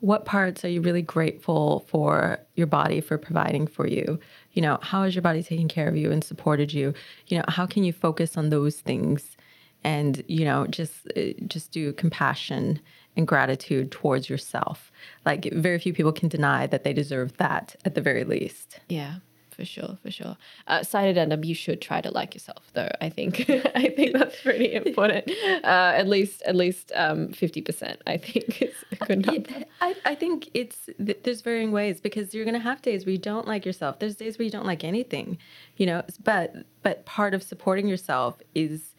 [0.01, 4.19] What parts are you really grateful for your body for providing for you?
[4.53, 6.95] You know, how has your body taken care of you and supported you?
[7.29, 9.37] You know, how can you focus on those things
[9.85, 12.81] and, you know, just uh, just do compassion
[13.17, 14.91] and gratitude towards yourself.
[15.27, 18.81] Like very few people can deny that they deserve that at the very least.
[18.89, 19.17] Yeah
[19.63, 20.37] for sure, for sure.
[20.67, 22.91] Uh, side addendum: you should try to like yourself, though.
[23.01, 25.31] I think I think that's pretty important.
[25.63, 28.03] Uh, at least at least um, fifty um, percent.
[28.05, 28.75] I think is
[29.07, 29.65] good number.
[29.81, 33.47] I, I think it's there's varying ways because you're gonna have days where you don't
[33.47, 34.01] like yourself.
[34.01, 35.39] There's days where you don't like anything,
[35.77, 36.03] you know.
[36.25, 38.97] But but part of supporting yourself is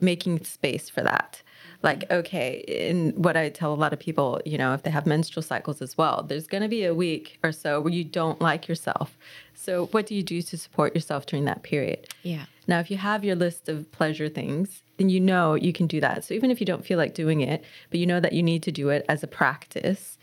[0.00, 1.42] making space for that
[1.82, 5.06] like okay and what i tell a lot of people you know if they have
[5.06, 8.40] menstrual cycles as well there's going to be a week or so where you don't
[8.40, 9.16] like yourself
[9.62, 12.96] so what do you do to support yourself during that period yeah now if you
[12.96, 16.50] have your list of pleasure things then you know you can do that so even
[16.50, 18.88] if you don't feel like doing it but you know that you need to do
[18.88, 20.18] it as a practice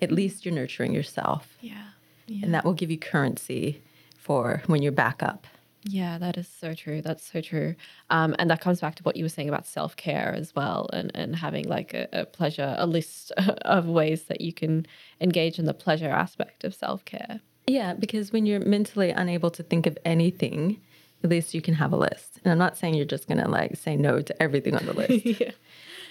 [0.00, 1.88] at least you're nurturing yourself yeah,
[2.26, 2.44] yeah.
[2.44, 3.82] and that will give you currency
[4.16, 5.46] for when you're back up
[5.86, 7.02] yeah, that is so true.
[7.02, 7.74] That's so true.
[8.08, 10.88] Um, and that comes back to what you were saying about self care as well,
[10.94, 13.32] and, and having like a, a, pleasure, a list
[13.62, 14.86] of ways that you can
[15.20, 17.40] engage in the pleasure aspect of self care.
[17.66, 20.80] Yeah, because when you're mentally unable to think of anything,
[21.22, 22.40] at least you can have a list.
[22.44, 24.92] And I'm not saying you're just going to like say no to everything on the
[24.92, 25.24] list.
[25.40, 25.52] yeah.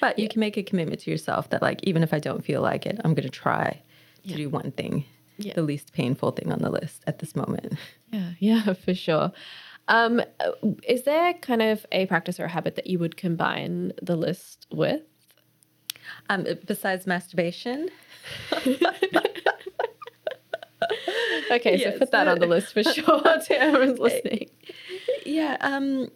[0.02, 0.30] But you yeah.
[0.32, 3.00] can make a commitment to yourself that, like, even if I don't feel like it,
[3.06, 3.82] I'm going to try
[4.24, 4.36] to yeah.
[4.36, 5.06] do one thing
[5.38, 5.54] yeah.
[5.54, 7.78] the least painful thing on the list at this moment.
[8.12, 9.32] Yeah, yeah, for sure.
[9.88, 10.22] Um,
[10.88, 14.68] is there kind of a practice or a habit that you would combine the list
[14.70, 15.02] with?
[16.30, 17.90] Um, besides masturbation.
[21.54, 21.94] okay, yes.
[21.94, 24.50] so put that on the list for sure to everyone's listening.
[25.26, 26.10] Yeah, um,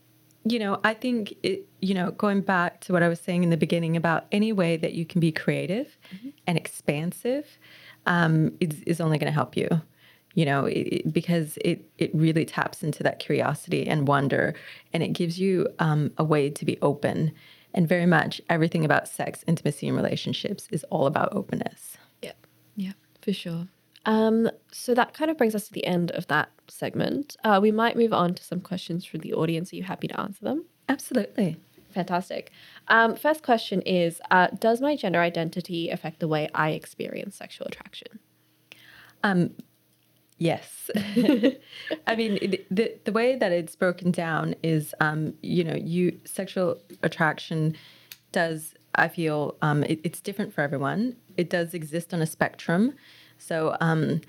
[0.43, 3.49] you know, I think it, you know, going back to what I was saying in
[3.49, 6.29] the beginning about any way that you can be creative mm-hmm.
[6.45, 7.45] and expansive
[8.05, 9.81] um, is, is only going to help you
[10.37, 14.53] you know it, because it it really taps into that curiosity and wonder
[14.93, 17.33] and it gives you um, a way to be open
[17.73, 22.33] and very much everything about sex intimacy and relationships is all about openness yeah
[22.75, 23.67] yeah for sure
[24.07, 27.71] um, so that kind of brings us to the end of that segment uh, we
[27.71, 30.65] might move on to some questions from the audience are you happy to answer them
[30.89, 31.57] absolutely
[31.91, 32.51] fantastic
[32.89, 37.67] um, first question is uh, Does my gender identity affect the way I experience sexual
[37.67, 38.19] attraction?
[39.23, 39.51] Um,
[40.37, 40.89] yes.
[40.95, 46.79] I mean, the, the way that it's broken down is, um, you know, you sexual
[47.03, 47.75] attraction
[48.31, 51.17] does, I feel, um, it, it's different for everyone.
[51.35, 52.93] It does exist on a spectrum.
[53.37, 54.21] So, um,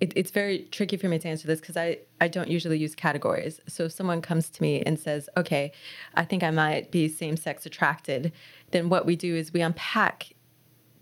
[0.00, 2.94] it, it's very tricky for me to answer this because I, I don't usually use
[2.94, 3.60] categories.
[3.68, 5.72] So if someone comes to me and says, okay,
[6.14, 8.32] I think I might be same sex attracted,
[8.72, 10.34] then what we do is we unpack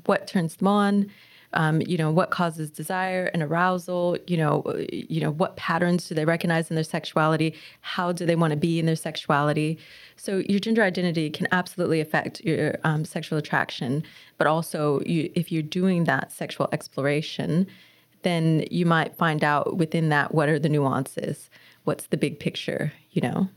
[0.04, 1.10] what turns them on,
[1.54, 6.14] um, you know, what causes desire and arousal, you know, you know, what patterns do
[6.14, 7.54] they recognize in their sexuality?
[7.80, 9.78] How do they want to be in their sexuality?
[10.16, 14.02] So your gender identity can absolutely affect your um, sexual attraction,
[14.38, 17.66] but also you, if you're doing that sexual exploration,
[18.22, 21.50] then you might find out within that what are the nuances,
[21.84, 23.48] what's the big picture, you know?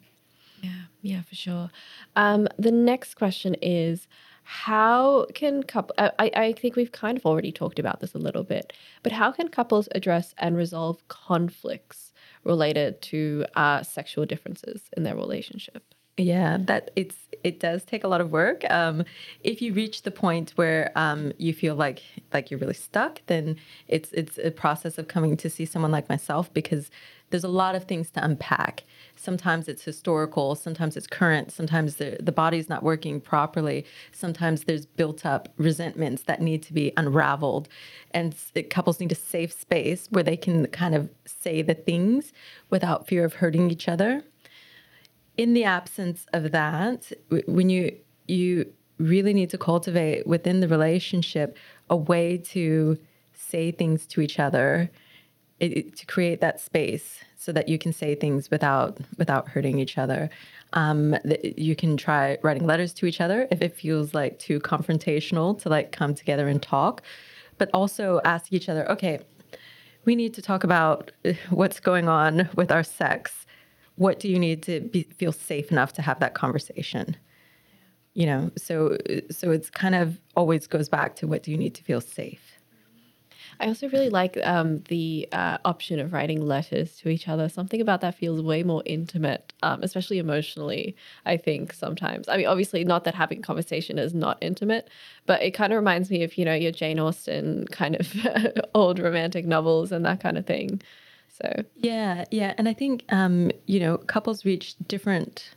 [0.61, 0.71] Yeah,
[1.01, 1.69] yeah, for sure.
[2.15, 4.07] Um, the next question is
[4.45, 8.43] how can couple I, I think we've kind of already talked about this a little
[8.43, 8.73] bit
[9.03, 15.15] but how can couples address and resolve conflicts related to uh, sexual differences in their
[15.15, 15.83] relationship?
[16.17, 18.63] Yeah that it's it does take a lot of work.
[18.71, 19.03] Um,
[19.43, 22.01] if you reach the point where um, you feel like
[22.33, 26.07] like you're really stuck then it's it's a process of coming to see someone like
[26.07, 26.89] myself because
[27.29, 28.83] there's a lot of things to unpack.
[29.15, 34.85] Sometimes it's historical, sometimes it's current, sometimes the, the body's not working properly, sometimes there's
[34.85, 37.67] built up resentments that need to be unraveled.
[38.11, 38.35] And
[38.69, 42.31] couples need a safe space where they can kind of say the things
[42.69, 44.23] without fear of hurting each other.
[45.37, 47.11] In the absence of that,
[47.47, 47.97] when you
[48.27, 51.57] you really need to cultivate within the relationship
[51.89, 52.97] a way to
[53.33, 54.89] say things to each other
[55.59, 59.97] it, to create that space so that you can say things without without hurting each
[59.97, 60.29] other.
[60.73, 61.15] Um,
[61.57, 65.69] you can try writing letters to each other if it feels like too confrontational to
[65.69, 67.01] like come together and talk,
[67.57, 69.19] but also ask each other, okay,
[70.03, 73.45] we need to talk about uh, what's going on with our sex.
[73.95, 77.15] What do you need to be, feel safe enough to have that conversation?
[78.13, 78.97] You know, so
[79.29, 82.54] so it's kind of always goes back to what do you need to feel safe.
[83.59, 87.49] I also really like um, the uh, option of writing letters to each other.
[87.49, 90.95] Something about that feels way more intimate, um, especially emotionally.
[91.25, 92.27] I think sometimes.
[92.29, 94.89] I mean, obviously, not that having conversation is not intimate,
[95.25, 98.13] but it kind of reminds me of you know your Jane Austen kind of
[98.75, 100.81] old romantic novels and that kind of thing.
[101.29, 105.55] So yeah, yeah, and I think um, you know couples reach different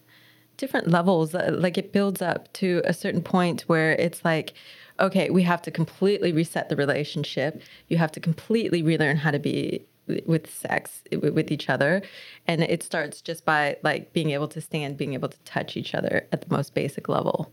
[0.57, 1.35] different levels.
[1.35, 4.53] Uh, like it builds up to a certain point where it's like
[5.01, 7.63] okay, we have to completely reset the relationship.
[7.89, 9.87] You have to completely relearn how to be
[10.27, 12.03] with sex with each other.
[12.47, 15.95] And it starts just by like being able to stand being able to touch each
[15.95, 17.53] other at the most basic level.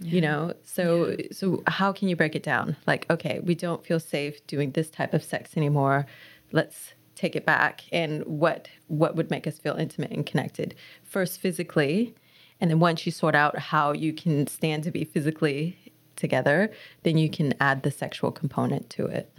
[0.00, 0.12] Yeah.
[0.12, 0.54] you know?
[0.62, 1.26] So yeah.
[1.32, 2.76] so how can you break it down?
[2.86, 6.06] Like okay we don't feel safe doing this type of sex anymore.
[6.52, 7.84] Let's take it back.
[7.92, 10.74] And what what would make us feel intimate and connected?
[11.02, 12.14] First physically
[12.60, 15.85] and then once you sort out how you can stand to be physically
[16.16, 16.70] together,
[17.02, 19.32] then you can add the sexual component to it.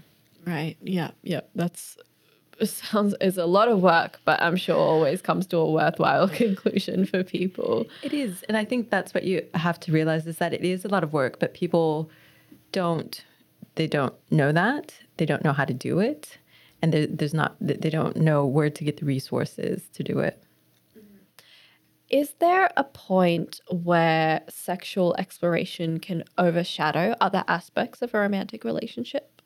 [0.46, 0.78] Right.
[0.82, 1.12] Yeah.
[1.24, 1.42] Yeah.
[1.56, 1.98] That's
[2.66, 7.06] sounds is a lot of work, but I'm sure always comes to a worthwhile conclusion
[7.06, 7.86] for people.
[8.02, 8.44] It is.
[8.44, 11.04] And I think that's what you have to realize is that it is a lot
[11.04, 12.10] of work, but people
[12.72, 13.24] don't
[13.76, 14.94] they don't know that.
[15.18, 16.38] They don't know how to do it.
[16.82, 20.44] And there's not they don't know where to get the resources to do it.
[22.10, 29.41] Is there a point where sexual exploration can overshadow other aspects of a romantic relationship?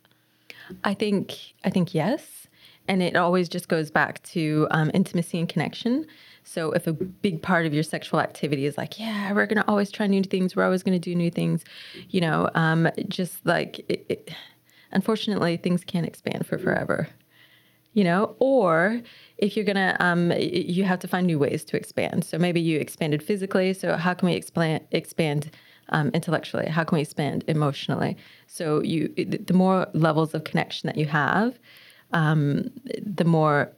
[0.84, 2.48] I think I think yes,
[2.88, 6.06] and it always just goes back to um, intimacy and connection.
[6.44, 9.92] So if a big part of your sexual activity is like, yeah, we're gonna always
[9.92, 11.64] try new things, we're always gonna do new things,
[12.10, 14.32] you know, um, just like, it, it,
[14.92, 17.08] unfortunately, things can't expand for forever
[17.94, 19.02] you know or
[19.38, 22.24] if you're gonna um, you have to find new ways to expand.
[22.24, 25.52] So maybe you expanded physically so how can we expand expand
[25.90, 26.68] um, intellectually?
[26.68, 28.18] How can we expand emotionally?
[28.48, 31.60] So you the more levels of connection that you have
[32.14, 32.72] um,
[33.02, 33.74] the more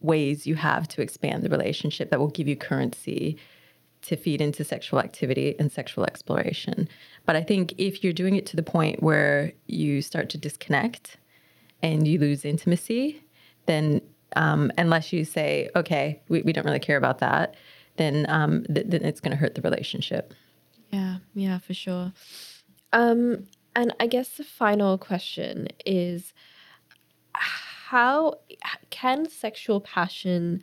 [0.00, 3.36] ways you have to expand the relationship that will give you currency
[4.00, 6.88] to feed into sexual activity and sexual exploration.
[7.26, 11.16] But i think if you're doing it to the point where you start to disconnect
[11.82, 13.22] and you lose intimacy,
[13.66, 14.00] then
[14.36, 17.54] um, unless you say, okay, we, we don't really care about that,
[17.96, 20.34] then um, th- then it's going to hurt the relationship.
[20.90, 22.12] Yeah, yeah, for sure.
[22.92, 26.32] Um, and I guess the final question is
[27.32, 28.34] how
[28.90, 30.62] can sexual passion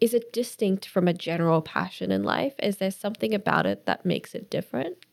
[0.00, 2.54] is it distinct from a general passion in life?
[2.60, 5.05] Is there something about it that makes it different?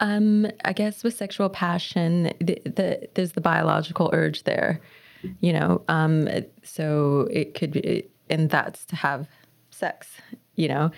[0.00, 4.80] Um, I guess with sexual passion, the, the, there's the biological urge there,
[5.40, 5.82] you know.
[5.88, 6.28] Um,
[6.62, 9.26] so it could be, and that's to have
[9.70, 10.08] sex,
[10.56, 10.90] you know.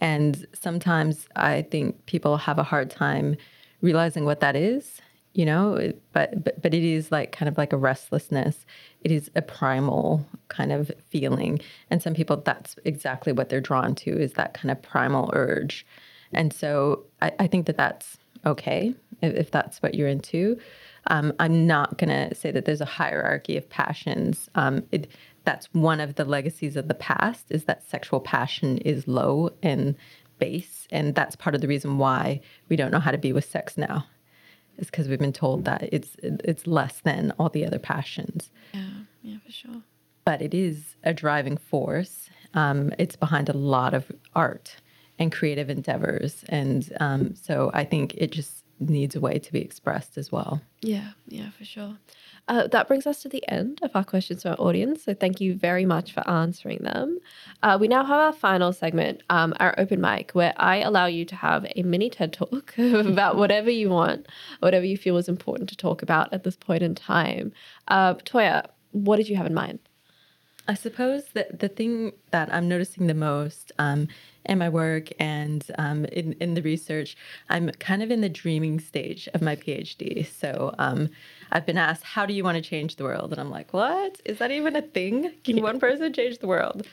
[0.00, 3.36] And sometimes I think people have a hard time
[3.80, 5.00] realizing what that is,
[5.32, 5.92] you know.
[6.12, 8.66] But but but it is like kind of like a restlessness.
[9.00, 13.94] It is a primal kind of feeling, and some people that's exactly what they're drawn
[13.96, 15.86] to is that kind of primal urge.
[16.34, 20.58] And so I, I think that that's okay if, if that's what you're into.
[21.08, 24.48] Um, I'm not going to say that there's a hierarchy of passions.
[24.54, 25.08] Um, it,
[25.44, 29.96] that's one of the legacies of the past is that sexual passion is low and
[30.38, 33.44] base, and that's part of the reason why we don't know how to be with
[33.44, 34.06] sex now.
[34.78, 38.50] Is because we've been told that it's it's less than all the other passions.
[38.72, 38.88] Yeah,
[39.22, 39.82] yeah, for sure.
[40.24, 42.30] But it is a driving force.
[42.54, 44.76] Um, it's behind a lot of art
[45.22, 46.44] and creative endeavors.
[46.48, 50.60] And um, so I think it just needs a way to be expressed as well.
[50.80, 51.96] Yeah, yeah, for sure.
[52.48, 55.04] Uh, that brings us to the end of our questions to our audience.
[55.04, 57.18] So thank you very much for answering them.
[57.62, 61.24] Uh, we now have our final segment, um, our open mic, where I allow you
[61.26, 64.26] to have a mini TED talk about whatever you want,
[64.58, 67.52] whatever you feel is important to talk about at this point in time.
[67.86, 69.78] Uh, Toya, what did you have in mind?
[70.68, 74.06] I suppose that the thing that I'm noticing the most um,
[74.44, 77.16] in my work and um, in, in the research,
[77.50, 80.24] I'm kind of in the dreaming stage of my PhD.
[80.26, 81.08] So um,
[81.50, 83.32] I've been asked, how do you want to change the world?
[83.32, 84.20] And I'm like, what?
[84.24, 85.32] Is that even a thing?
[85.42, 86.86] Can one person change the world?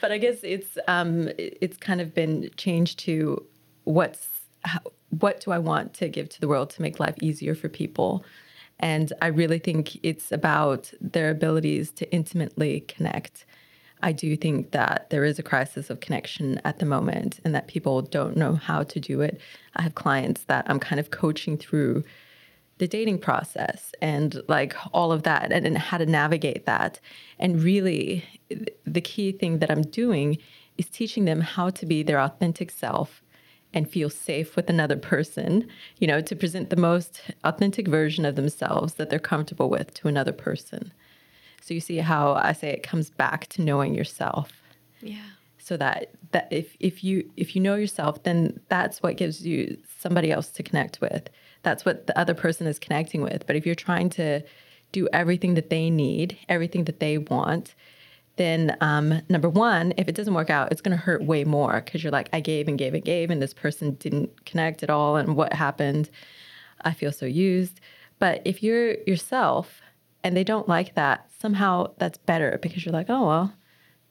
[0.00, 3.44] But I guess it's um, it's kind of been changed to
[3.84, 4.26] what's
[4.64, 7.68] how, what do I want to give to the world to make life easier for
[7.68, 8.24] people?
[8.82, 13.46] And I really think it's about their abilities to intimately connect.
[14.02, 17.68] I do think that there is a crisis of connection at the moment and that
[17.68, 19.40] people don't know how to do it.
[19.76, 22.02] I have clients that I'm kind of coaching through
[22.78, 26.98] the dating process and like all of that and, and how to navigate that.
[27.38, 28.24] And really,
[28.84, 30.38] the key thing that I'm doing
[30.76, 33.21] is teaching them how to be their authentic self
[33.74, 35.66] and feel safe with another person,
[35.98, 40.08] you know, to present the most authentic version of themselves that they're comfortable with to
[40.08, 40.92] another person.
[41.62, 44.52] So you see how I say it comes back to knowing yourself.
[45.00, 45.22] Yeah.
[45.58, 49.78] So that that if if you if you know yourself, then that's what gives you
[49.98, 51.30] somebody else to connect with.
[51.62, 53.46] That's what the other person is connecting with.
[53.46, 54.42] But if you're trying to
[54.90, 57.74] do everything that they need, everything that they want,
[58.36, 61.82] then um, number one, if it doesn't work out, it's going to hurt way more
[61.84, 64.90] because you're like, I gave and gave and gave, and this person didn't connect at
[64.90, 65.16] all.
[65.16, 66.08] And what happened?
[66.82, 67.80] I feel so used.
[68.18, 69.80] But if you're yourself
[70.24, 73.52] and they don't like that, somehow that's better because you're like, oh, well,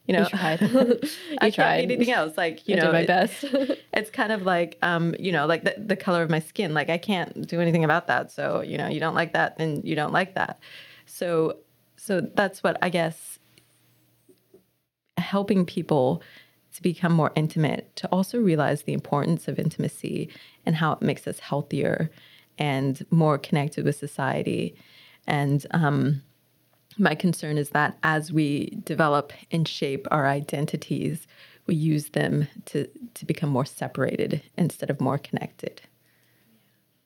[0.05, 0.61] you know, You tried.
[1.41, 1.81] I tried.
[1.81, 2.35] anything else.
[2.37, 3.43] Like, you I know, did my it- best.
[3.93, 6.73] it's kind of like, um, you know, like the, the color of my skin.
[6.73, 8.31] Like, I can't do anything about that.
[8.31, 10.59] So, you know, you don't like that, then you don't like that.
[11.05, 11.57] So,
[11.97, 13.39] so that's what I guess
[15.21, 16.21] helping people
[16.73, 20.29] to become more intimate, to also realize the importance of intimacy
[20.65, 22.09] and how it makes us healthier
[22.57, 24.75] and more connected with society.
[25.27, 26.21] And um,
[26.97, 31.27] my concern is that as we develop and shape our identities,
[31.67, 35.81] we use them to, to become more separated instead of more connected.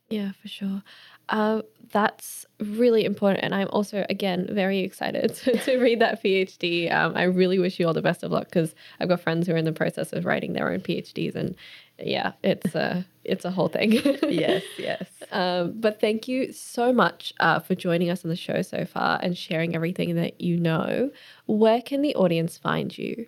[0.09, 0.83] Yeah, for sure.
[1.29, 3.43] Uh, that's really important.
[3.43, 6.91] And I'm also, again, very excited to, to read that PhD.
[6.93, 9.53] Um, I really wish you all the best of luck because I've got friends who
[9.53, 11.35] are in the process of writing their own PhDs.
[11.35, 11.55] And
[11.99, 13.93] yeah, it's a, it's a whole thing.
[14.25, 15.07] Yes, yes.
[15.31, 19.19] Um, but thank you so much uh, for joining us on the show so far
[19.21, 21.11] and sharing everything that you know.
[21.45, 23.27] Where can the audience find you?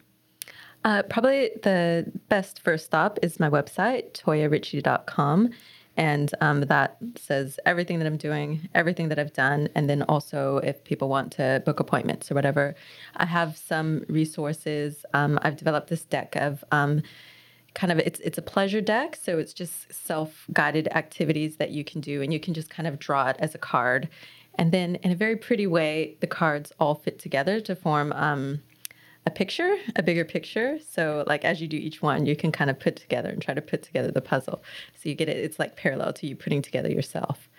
[0.84, 5.50] Uh, probably the best first stop is my website, toyaricci.com.
[5.98, 9.68] And um, that says everything that I'm doing, everything that I've done.
[9.76, 12.76] And then also, if people want to book appointments or whatever,
[13.16, 15.06] I have some resources.
[15.14, 17.02] Um, I've developed this deck of um,
[17.74, 22.02] kind of it's it's a pleasure deck so it's just self-guided activities that you can
[22.02, 24.10] do and you can just kind of draw it as a card
[24.56, 28.60] and then in a very pretty way the cards all fit together to form um,
[29.28, 32.70] a picture a bigger picture so like as you do each one you can kind
[32.70, 34.64] of put together and try to put together the puzzle
[34.96, 37.50] so you get it it's like parallel to you putting together yourself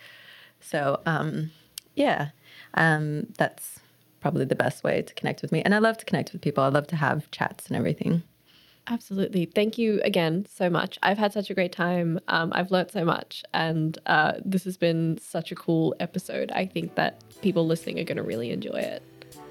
[0.61, 1.51] so um,
[1.95, 2.31] yeah
[2.75, 3.81] um, that's
[4.21, 6.64] probably the best way to connect with me and i love to connect with people
[6.64, 8.23] i love to have chats and everything
[8.91, 9.45] Absolutely.
[9.45, 10.99] Thank you again so much.
[11.03, 12.19] I've had such a great time.
[12.29, 16.51] Um, I've learned so much, and uh, this has been such a cool episode.
[16.53, 19.03] I think that people listening are going to really enjoy it.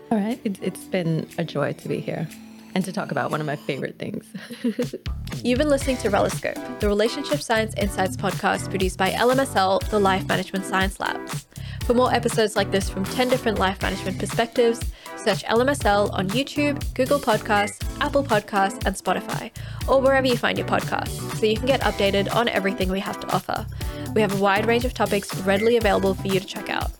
[0.10, 0.40] All right.
[0.44, 2.28] It, it's been a joy to be here
[2.74, 4.26] and to talk about one of my favorite things.
[5.44, 10.28] You've been listening to Reloscope, the Relationship Science Insights podcast produced by LMSL, the Life
[10.28, 11.48] Management Science Labs.
[11.86, 14.80] For more episodes like this from 10 different life management perspectives,
[15.18, 19.52] search LMSL on YouTube, Google Podcasts, Apple Podcasts, and Spotify,
[19.88, 23.20] or wherever you find your podcasts, so you can get updated on everything we have
[23.22, 23.66] to offer.
[24.14, 26.92] We have a wide range of topics readily available for you to check out.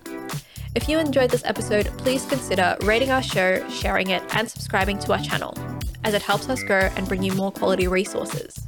[0.78, 5.14] If you enjoyed this episode, please consider rating our show, sharing it, and subscribing to
[5.14, 5.58] our channel,
[6.04, 8.60] as it helps us grow and bring you more quality resources.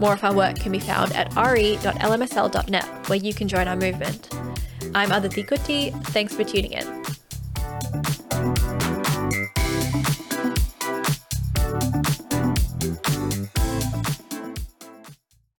[0.00, 4.34] More of our work can be found at re.lmsl.net, where you can join our movement.
[4.94, 5.92] I'm Aditi Kutty.
[6.06, 8.71] Thanks for tuning in.